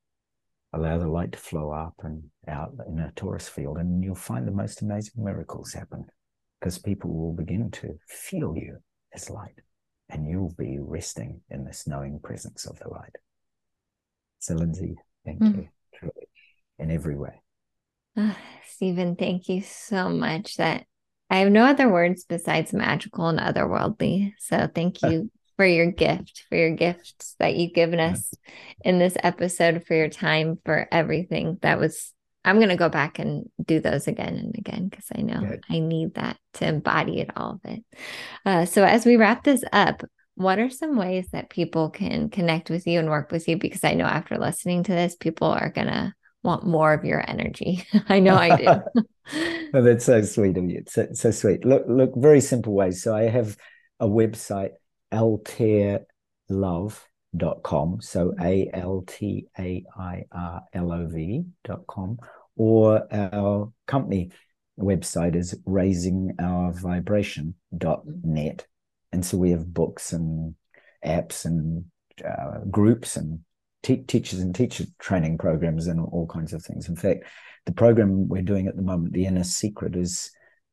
[0.72, 4.46] allow the light to flow up and out in a torus field, and you'll find
[4.46, 6.06] the most amazing miracles happen
[6.60, 8.78] because people will begin to feel you
[9.14, 9.60] as light
[10.10, 13.16] and you'll be resting in this knowing presence of the light.
[14.38, 15.56] So, Lindsay, thank mm.
[15.56, 16.28] you truly
[16.78, 17.42] in every way.
[18.16, 18.34] Uh,
[18.66, 20.56] Stephen, thank you so much.
[20.56, 20.86] That
[21.30, 24.32] I have no other words besides magical and otherworldly.
[24.38, 28.32] So, thank you for your gift, for your gifts that you've given us
[28.84, 31.59] in this episode, for your time, for everything.
[31.62, 32.14] That was,
[32.44, 35.64] I'm going to go back and do those again and again because I know Good.
[35.68, 37.84] I need that to embody it all of it.
[38.46, 40.02] Uh, so, as we wrap this up,
[40.36, 43.56] what are some ways that people can connect with you and work with you?
[43.56, 47.23] Because I know after listening to this, people are going to want more of your
[47.28, 47.86] energy.
[48.09, 48.66] I know I do.
[49.74, 50.78] oh, that's so sweet of you.
[50.78, 51.65] It's so, so sweet.
[51.65, 53.01] Look, look, very simple ways.
[53.02, 53.56] So I have
[54.01, 54.70] a website,
[55.12, 58.01] altairlove.com.
[58.01, 62.19] So A L T A I R L O V.com.
[62.56, 64.31] Or our company
[64.78, 68.66] website is raisingourvibration.net.
[69.10, 70.55] And so we have books and
[71.05, 71.85] apps and
[72.24, 73.40] uh, groups and
[73.82, 76.88] te- teachers and teacher training programs and all kinds of things.
[76.88, 77.24] In fact,
[77.66, 80.30] the program we're doing at the moment, The Inner Secret, is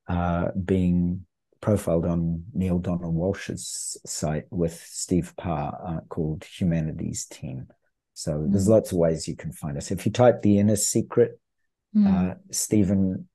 [0.07, 1.26] uh, being
[1.61, 7.68] profiled on Neale Donald Walsch's site with Steve Parr uh, called Humanity's Team.
[8.14, 8.52] So mm.
[8.52, 9.91] there's lots of ways you can find us.
[9.91, 11.40] If you type The Inner Secret,
[11.95, 12.32] mm.
[12.32, 13.27] uh, Stephen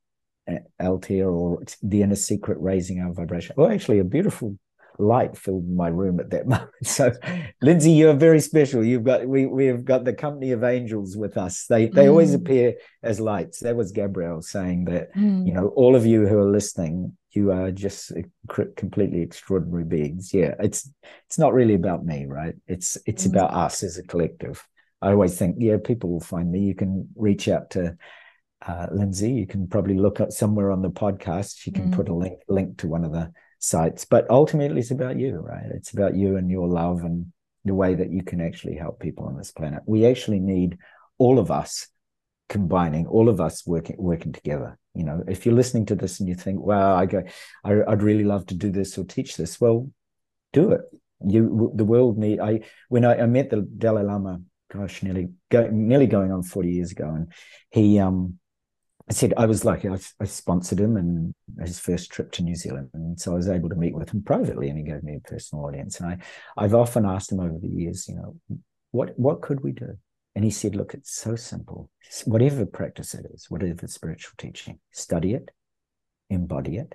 [0.49, 4.57] uh, Altair or The Inner Secret Raising Our Vibration, well, actually, a beautiful
[4.99, 6.71] light filled my room at that moment.
[6.83, 7.13] So,
[7.63, 8.85] Lindsay, you're very special.
[8.85, 11.67] You've got we we have got the company of angels with us.
[11.67, 12.11] They they mm.
[12.11, 13.61] always appear as lights.
[13.61, 15.15] That was Gabrielle saying that.
[15.15, 15.47] Mm.
[15.47, 18.13] You know, all of you who are listening, you are just
[18.77, 20.35] completely extraordinary beings.
[20.35, 20.91] Yeah, it's
[21.27, 22.55] it's not really about me, right?
[22.67, 23.31] It's it's mm.
[23.31, 24.67] about us as a collective.
[25.03, 26.61] I always think, yeah, people will find me.
[26.61, 27.97] You can reach out to
[28.67, 29.33] uh, Lindsay.
[29.33, 31.59] You can probably look up somewhere on the podcast.
[31.59, 31.95] She can mm.
[31.95, 34.05] put a link link to one of the sites.
[34.05, 35.67] But ultimately, it's about you, right?
[35.73, 37.33] It's about you and your love and
[37.65, 39.83] the way that you can actually help people on this planet.
[39.87, 40.79] We actually need
[41.19, 41.87] all of us
[42.49, 44.77] combining, all of us working working together.
[44.95, 47.23] You know, if you're listening to this and you think, "Wow, I go,
[47.63, 49.89] I, would really love to do this or teach this," well,
[50.53, 50.81] do it.
[51.25, 52.41] You, the world need.
[52.41, 54.41] I when I, I met the Dalai Lama,
[54.73, 57.33] gosh, nearly go, nearly going on forty years ago, and
[57.71, 58.40] he um
[59.11, 59.89] I said I was lucky.
[59.89, 63.49] I, I, sponsored him and his first trip to New Zealand, and so I was
[63.49, 65.99] able to meet with him privately, and he gave me a personal audience.
[65.99, 66.19] And I,
[66.57, 68.37] I've often asked him over the years, you know,
[68.93, 69.99] what what could we do?
[70.37, 71.91] And he said, look, it's so simple.
[72.25, 75.51] Whatever practice it is, whatever spiritual teaching, study it,
[76.31, 76.95] embody it,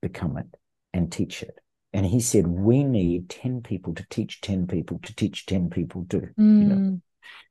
[0.00, 0.46] become it,
[0.94, 1.58] and teach it.
[1.92, 6.06] And he said, we need ten people to teach ten people to teach ten people
[6.08, 6.16] to.
[6.16, 6.62] Mm.
[6.62, 7.00] You know, mm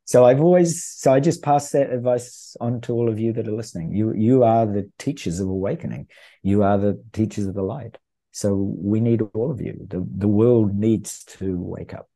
[0.05, 3.47] so I've always so I just pass that advice on to all of you that
[3.47, 3.93] are listening.
[3.93, 6.07] You you are the teachers of awakening.
[6.43, 7.97] You are the teachers of the light.
[8.31, 9.85] So we need all of you.
[9.87, 12.09] The the world needs to wake up.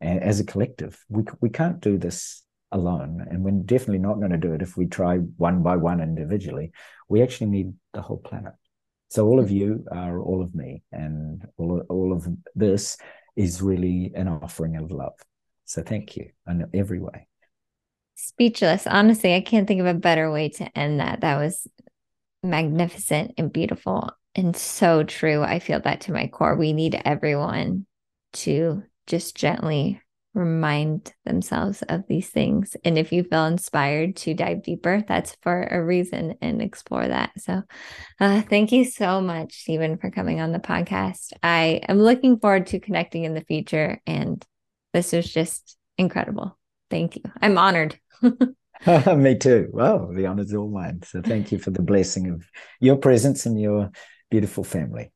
[0.00, 2.42] And as a collective, we we can't do this
[2.72, 6.00] alone, and we're definitely not going to do it if we try one by one
[6.00, 6.72] individually.
[7.08, 8.54] We actually need the whole planet.
[9.08, 12.96] So all of you are all of me, and all all of this
[13.36, 15.14] is really an offering of love.
[15.66, 17.28] So thank you in every way
[18.16, 18.86] speechless.
[18.86, 21.20] Honestly, I can't think of a better way to end that.
[21.20, 21.68] That was
[22.42, 25.42] magnificent and beautiful and so true.
[25.42, 26.56] I feel that to my core.
[26.56, 27.86] We need everyone
[28.34, 30.00] to just gently
[30.34, 32.76] remind themselves of these things.
[32.84, 37.30] And if you feel inspired to dive deeper, that's for a reason and explore that.
[37.38, 37.62] So,
[38.20, 41.32] uh, thank you so much, Stephen, for coming on the podcast.
[41.42, 44.02] I am looking forward to connecting in the future.
[44.06, 44.44] And
[44.96, 46.58] this was just incredible.
[46.90, 47.22] Thank you.
[47.42, 48.00] I'm honored.
[49.16, 49.68] Me too.
[49.70, 51.02] Well, the honor's all mine.
[51.04, 52.44] So thank you for the blessing of
[52.80, 53.90] your presence and your
[54.30, 55.12] beautiful family.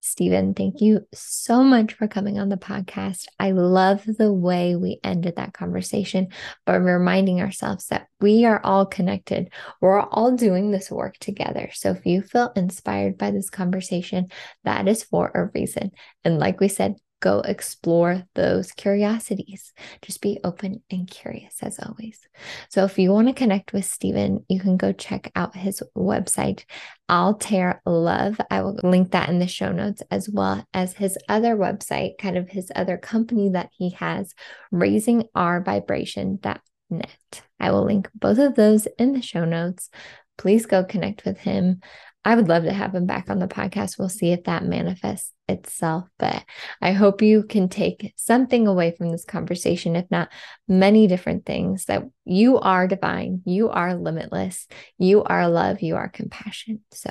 [0.00, 3.26] Stephen, thank you so much for coming on the podcast.
[3.40, 6.28] I love the way we ended that conversation
[6.64, 9.50] by reminding ourselves that we are all connected.
[9.80, 11.70] We're all doing this work together.
[11.74, 14.28] So if you feel inspired by this conversation,
[14.62, 15.90] that is for a reason.
[16.24, 19.72] And like we said, go explore those curiosities.
[20.02, 22.20] Just be open and curious as always.
[22.68, 26.64] So if you want to connect with Stephen, you can go check out his website,
[27.10, 28.40] Altair Love.
[28.50, 32.36] I will link that in the show notes as well as his other website, kind
[32.36, 34.34] of his other company that he has,
[34.72, 37.42] raisingourvibration.net.
[37.58, 39.90] I will link both of those in the show notes.
[40.38, 41.80] Please go connect with him.
[42.26, 44.00] I would love to have him back on the podcast.
[44.00, 46.08] We'll see if that manifests itself.
[46.18, 46.44] But
[46.82, 50.30] I hope you can take something away from this conversation, if not
[50.66, 54.66] many different things that you are divine, you are limitless,
[54.98, 56.80] you are love, you are compassion.
[56.90, 57.10] So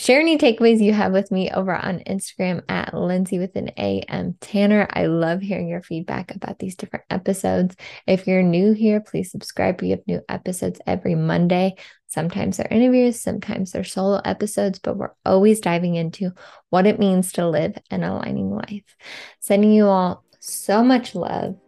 [0.00, 4.34] Share any takeaways you have with me over on Instagram at Lindsay with an AM
[4.40, 4.88] Tanner.
[4.90, 7.76] I love hearing your feedback about these different episodes.
[8.06, 9.82] If you're new here, please subscribe.
[9.82, 11.74] We have new episodes every Monday.
[12.06, 16.32] Sometimes they're interviews, sometimes they're solo episodes, but we're always diving into
[16.70, 18.96] what it means to live an aligning life.
[19.40, 21.58] Sending you all so much love,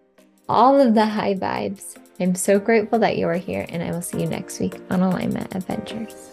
[0.49, 1.99] all of the high vibes.
[2.19, 5.03] I'm so grateful that you are here, and I will see you next week on
[5.03, 6.32] Alignment Adventures.